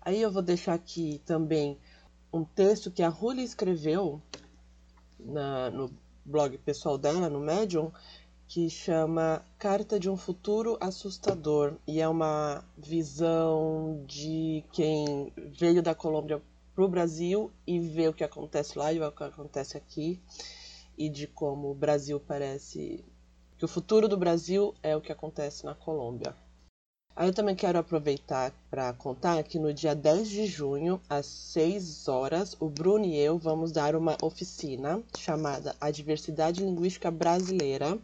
[0.01, 1.79] Aí eu vou deixar aqui também
[2.33, 4.21] um texto que a Ruli escreveu
[5.19, 5.91] na- no
[6.25, 7.91] blog pessoal dela, no Medium,
[8.49, 15.95] que chama Carta de um Futuro Assustador e é uma visão de quem veio da
[15.95, 16.41] Colômbia
[16.75, 20.21] para o Brasil e vê o que acontece lá e o que acontece aqui
[20.97, 23.05] e de como o Brasil parece
[23.59, 26.35] que o futuro do Brasil é o que acontece na Colômbia.
[27.15, 32.09] Aí eu também quero aproveitar para contar que no dia 10 de junho, às 6
[32.09, 37.99] horas, o Bruno e eu vamos dar uma oficina chamada A Diversidade Linguística Brasileira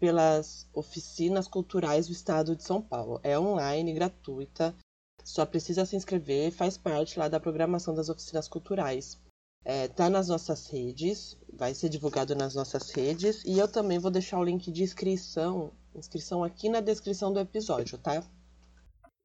[0.00, 3.20] pelas oficinas culturais do estado de São Paulo.
[3.22, 4.74] É online, gratuita,
[5.22, 9.16] só precisa se inscrever, faz parte lá da programação das oficinas culturais.
[9.64, 14.10] É, tá nas nossas redes, vai ser divulgado nas nossas redes e eu também vou
[14.10, 18.22] deixar o link de inscrição, inscrição aqui na descrição do episódio, tá?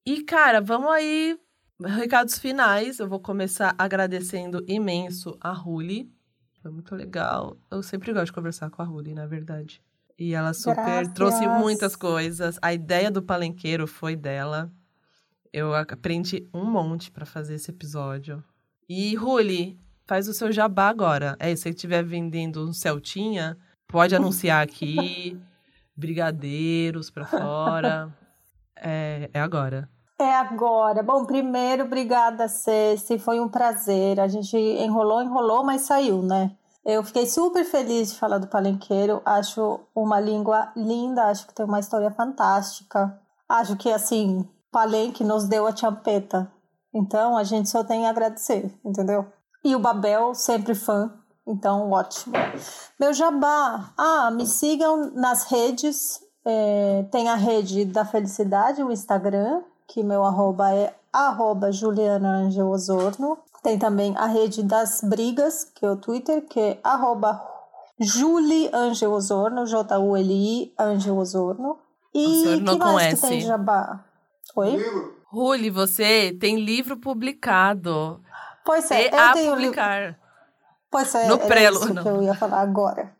[0.06, 1.38] E, cara, vamos aí.
[1.82, 3.00] Recados finais.
[3.00, 6.12] Eu vou começar agradecendo imenso a Ruli.
[6.62, 7.58] Foi muito legal.
[7.70, 9.82] Eu sempre gosto de conversar com a Ruli, na verdade.
[10.18, 11.14] E ela super Graças.
[11.14, 12.58] trouxe muitas coisas.
[12.62, 14.72] A ideia do palenqueiro foi dela.
[15.54, 18.44] Eu aprendi um monte para fazer esse episódio.
[18.88, 19.80] E, Ruli,
[20.10, 21.38] faz o seu jabá agora.
[21.40, 23.56] É, se você estiver vendendo um Celtinha,
[23.88, 25.40] pode anunciar aqui.
[25.96, 28.12] Brigadeiros para fora.
[28.76, 29.88] É, é agora.
[30.18, 31.04] É agora.
[31.04, 33.20] Bom, primeiro, obrigada, Ceci.
[33.20, 34.20] Foi um prazer.
[34.20, 36.56] A gente enrolou, enrolou, mas saiu, né?
[36.84, 39.22] Eu fiquei super feliz de falar do palenqueiro.
[39.24, 43.20] Acho uma língua linda, acho que tem uma história fantástica.
[43.48, 46.52] Acho que, assim, Palenque nos deu a champeta.
[46.94, 49.28] Então, a gente só tem a agradecer, entendeu?
[49.64, 51.12] E o Babel, sempre fã.
[51.46, 52.36] Então, ótimo.
[53.00, 53.92] Meu jabá.
[53.98, 56.22] Ah, me sigam nas redes.
[56.46, 62.70] É, tem a rede da felicidade, o Instagram, que meu arroba é arroba Juliana Angel
[62.70, 63.38] Osorno.
[63.62, 67.42] Tem também a rede das brigas, que é o Twitter, que é arroba
[68.00, 71.78] Julie Angel Osorno, J-U-L-I Angel Osorno.
[72.14, 73.22] E Osorno que mais S.
[73.22, 74.06] que tem jabá?
[74.56, 74.78] Oi?
[75.26, 78.22] Ruli, você tem livro publicado.
[78.66, 80.18] Pois é, e eu a tenho li- publicar.
[80.92, 82.04] Pois é, No era prelo, isso não.
[82.04, 83.14] que eu ia falar agora.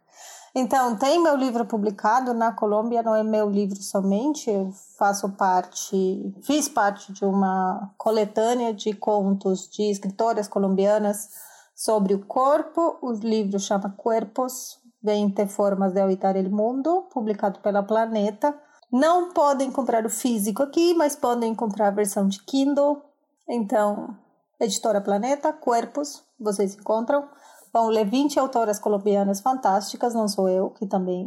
[0.56, 6.34] Então, tem meu livro publicado na Colômbia, não é meu livro somente, eu faço parte,
[6.42, 11.30] fiz parte de uma coletânea de contos de escritoras colombianas
[11.76, 12.98] sobre o corpo.
[13.00, 18.54] O livro chama Cuerpos, 20 Formas de Habitar el Mundo, publicado pela Planeta.
[18.92, 23.04] Não podem comprar o físico aqui, mas podem comprar a versão de Kindle.
[23.48, 24.18] Então,
[24.60, 27.28] Editora Planeta, Cuerpos, vocês encontram.
[27.74, 31.26] Vão ler 20 autoras colombianas fantásticas, não sou eu, que também.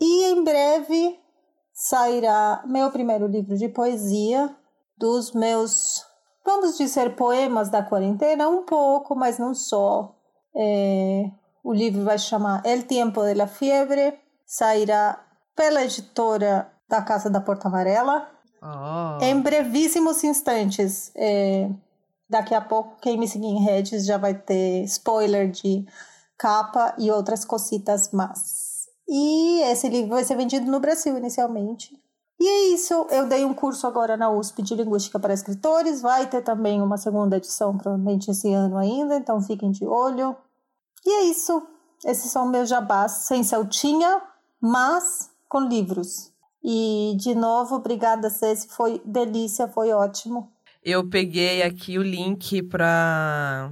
[0.00, 1.18] E em breve
[1.72, 4.54] sairá meu primeiro livro de poesia,
[4.96, 6.04] dos meus,
[6.44, 10.14] vamos dizer, poemas da quarentena, um pouco, mas não só.
[10.56, 11.24] É,
[11.62, 17.40] o livro vai chamar El Tiempo de la Fiebre, sairá pela editora da Casa da
[17.40, 18.28] Porta Amarela,
[18.60, 19.22] Oh.
[19.22, 21.12] em brevíssimos instantes.
[21.14, 21.70] é,
[22.28, 25.86] daqui a pouco, quem me seguir em redes já vai ter spoiler de
[26.36, 28.86] capa e outras cositas más.
[29.08, 31.98] E esse livro vai ser vendido no Brasil inicialmente.
[32.40, 32.94] E é isso.
[33.10, 36.00] Eu dei um curso agora na USP de Linguística para Escritores.
[36.00, 40.36] Vai ter também uma segunda edição, provavelmente esse ano ainda, então fiquem de olho.
[41.04, 41.66] E é isso.
[42.04, 44.22] Esses são meus jabás, sem celtinha,
[44.60, 46.32] mas com livros.
[46.62, 48.68] E, de novo, obrigada, Ceci.
[48.68, 50.52] Foi delícia, foi ótimo.
[50.82, 53.70] Eu peguei aqui o link para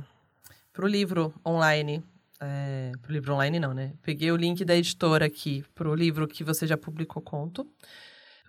[0.78, 2.04] o livro online.
[2.40, 3.92] É, pro livro online não, né?
[4.02, 7.66] Peguei o link da editora aqui pro livro que você já publicou conto.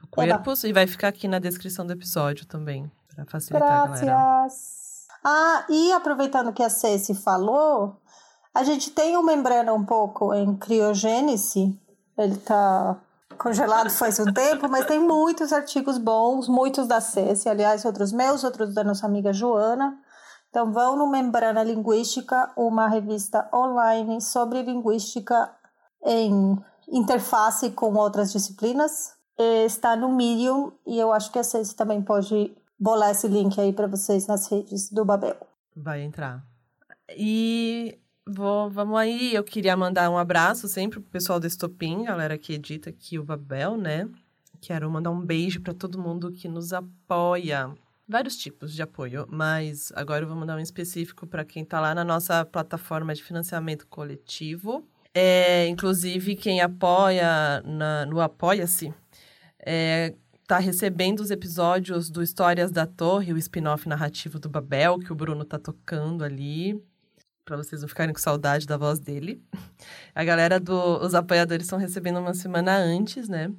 [0.03, 4.05] O Corpos, e vai ficar aqui na descrição do episódio também, para facilitar a galera.
[4.05, 5.07] Gracias.
[5.23, 7.99] Ah, e aproveitando que a Ceci falou,
[8.53, 11.77] a gente tem um membrana um pouco em criogênese.
[12.17, 12.99] Ele tá
[13.37, 18.43] congelado faz um tempo, mas tem muitos artigos bons, muitos da Ceci, aliás, outros meus,
[18.43, 19.97] outros da nossa amiga Joana.
[20.49, 25.51] Então vão no Membrana Linguística, uma revista online sobre linguística
[26.03, 26.57] em
[26.87, 29.15] interface com outras disciplinas.
[29.65, 33.71] Está no Medium e eu acho que a Ceci também pode bolar esse link aí
[33.71, 35.37] para vocês nas redes do Babel.
[35.75, 36.43] Vai entrar.
[37.15, 42.37] E vou, vamos aí, eu queria mandar um abraço sempre pro pessoal do Estopim, galera
[42.37, 44.07] que edita aqui o Babel, né?
[44.59, 47.73] Quero mandar um beijo para todo mundo que nos apoia.
[48.07, 51.93] Vários tipos de apoio, mas agora eu vou mandar um específico para quem está lá
[51.93, 54.87] na nossa plataforma de financiamento coletivo.
[55.13, 58.93] É, inclusive, quem apoia na, no Apoia-se
[59.59, 60.13] é,
[60.47, 65.15] tá recebendo os episódios do Histórias da Torre, o spin-off narrativo do Babel, que o
[65.15, 66.81] Bruno tá tocando ali,
[67.47, 69.41] para vocês não ficarem com saudade da voz dele.
[70.13, 73.49] A galera dos apoiadores estão recebendo uma semana antes, né?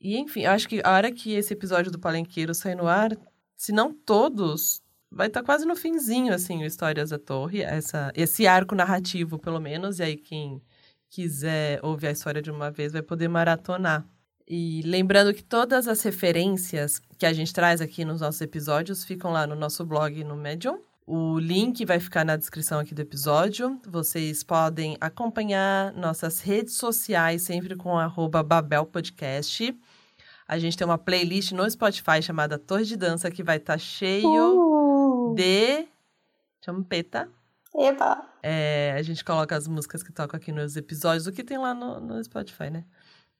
[0.00, 3.16] E enfim, eu acho que a hora que esse episódio do Palenqueiro sair no ar,
[3.56, 8.46] se não todos, vai estar quase no finzinho, assim, o Histórias da Torre, essa, esse
[8.46, 10.60] arco narrativo, pelo menos, e aí quem
[11.08, 14.04] quiser ouvir a história de uma vez vai poder maratonar.
[14.46, 19.30] E lembrando que todas as referências que a gente traz aqui nos nossos episódios ficam
[19.30, 20.80] lá no nosso blog no Medium.
[21.10, 23.80] O link vai ficar na descrição aqui do episódio.
[23.88, 29.74] Vocês podem acompanhar nossas redes sociais sempre com arroba Babel Podcast.
[30.46, 35.30] A gente tem uma playlist no Spotify chamada Torre de Dança que vai estar cheio
[35.30, 35.88] Uh, de
[36.62, 37.26] champeta.
[37.74, 38.22] eba!
[38.42, 41.72] É, a gente coloca as músicas que tocam aqui nos episódios, o que tem lá
[41.72, 42.84] no, no Spotify, né?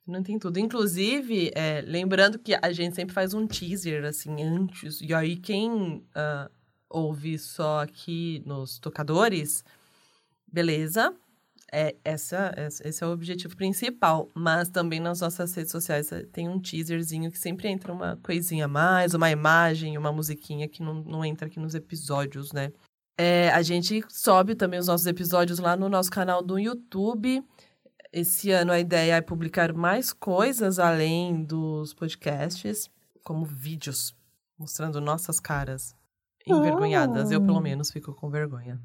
[0.06, 0.58] Não tem tudo.
[0.58, 5.02] Inclusive, é, lembrando que a gente sempre faz um teaser, assim, antes.
[5.02, 6.50] E aí, quem ah,
[6.90, 9.64] ouve só aqui nos tocadores,
[10.50, 11.14] beleza.
[11.70, 14.28] É, essa- esse é o objetivo principal.
[14.34, 18.64] Mas também nas nossas redes sociais eh, tem um teaserzinho que sempre entra uma coisinha
[18.64, 22.72] a mais, uma imagem, uma musiquinha que não, não entra aqui nos episódios, né?
[23.18, 27.44] É, a gente sobe também os nossos episódios lá no nosso canal do YouTube.
[28.12, 32.88] Esse ano a ideia é publicar mais coisas além dos podcasts,
[33.22, 34.14] como vídeos
[34.58, 35.94] mostrando nossas caras
[36.52, 37.30] envergonhadas.
[37.30, 38.80] Eu, pelo menos, fico com vergonha.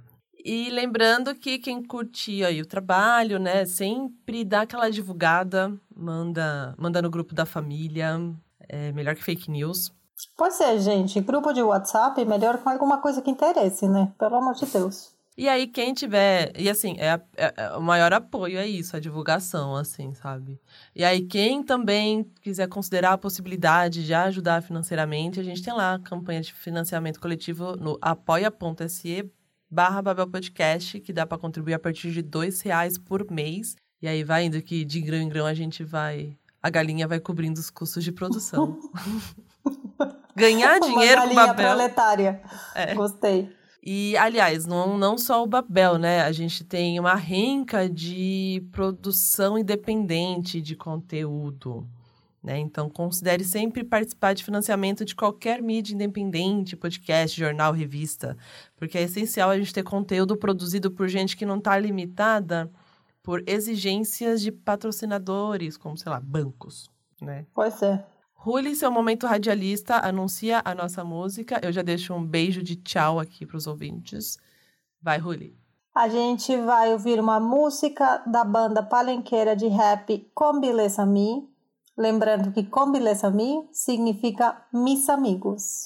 [0.46, 7.02] E lembrando que quem curtir aí o trabalho, né, sempre dá aquela divulgada, manda, manda
[7.02, 8.20] no grupo da família,
[8.68, 9.94] é melhor que fake news.
[10.38, 14.12] Pois é, gente, grupo de WhatsApp, melhor com alguma coisa que interesse, né?
[14.18, 15.13] Pelo amor de Deus.
[15.36, 16.52] E aí, quem tiver.
[16.56, 20.60] E assim, é, é- é o maior apoio é isso, a divulgação, assim, sabe?
[20.96, 25.96] E aí, quem também quiser considerar a possibilidade de ajudar financeiramente, a gente tem lá
[25.96, 29.30] a campanha de financiamento coletivo no apoia.se
[29.70, 33.76] barra Babel Podcast, que dá para contribuir a partir de dois reais por mês.
[34.02, 36.38] E aí vai indo que de grão em grão a gente vai.
[36.62, 38.78] A galinha vai cobrindo os custos de produção.
[40.36, 41.66] Ganhar Uma dinheiro com galinha Babel.
[41.70, 42.42] proletária.
[42.76, 42.94] É.
[42.94, 43.50] Gostei.
[43.86, 46.22] E, aliás, não, não só o Babel, né?
[46.22, 51.86] A gente tem uma renca de produção independente de conteúdo.
[52.42, 52.60] Né?
[52.60, 58.38] Então, considere sempre participar de financiamento de qualquer mídia independente, podcast, jornal, revista.
[58.78, 62.72] Porque é essencial a gente ter conteúdo produzido por gente que não está limitada
[63.22, 66.90] por exigências de patrocinadores, como, sei lá, bancos.
[67.22, 67.46] Né?
[67.54, 68.06] Pois é.
[68.46, 71.62] Ruli, seu momento radialista, anuncia a nossa música.
[71.64, 74.38] Eu já deixo um beijo de tchau aqui para os ouvintes.
[75.02, 75.58] Vai, Ruli.
[75.96, 81.50] A gente vai ouvir uma música da banda palenqueira de rap Combilesa Mi.
[81.98, 85.86] Lembrando que Combilesa Mi significa Mis Amigos.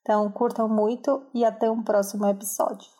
[0.00, 2.99] Então, curtam muito e até um próximo episódio.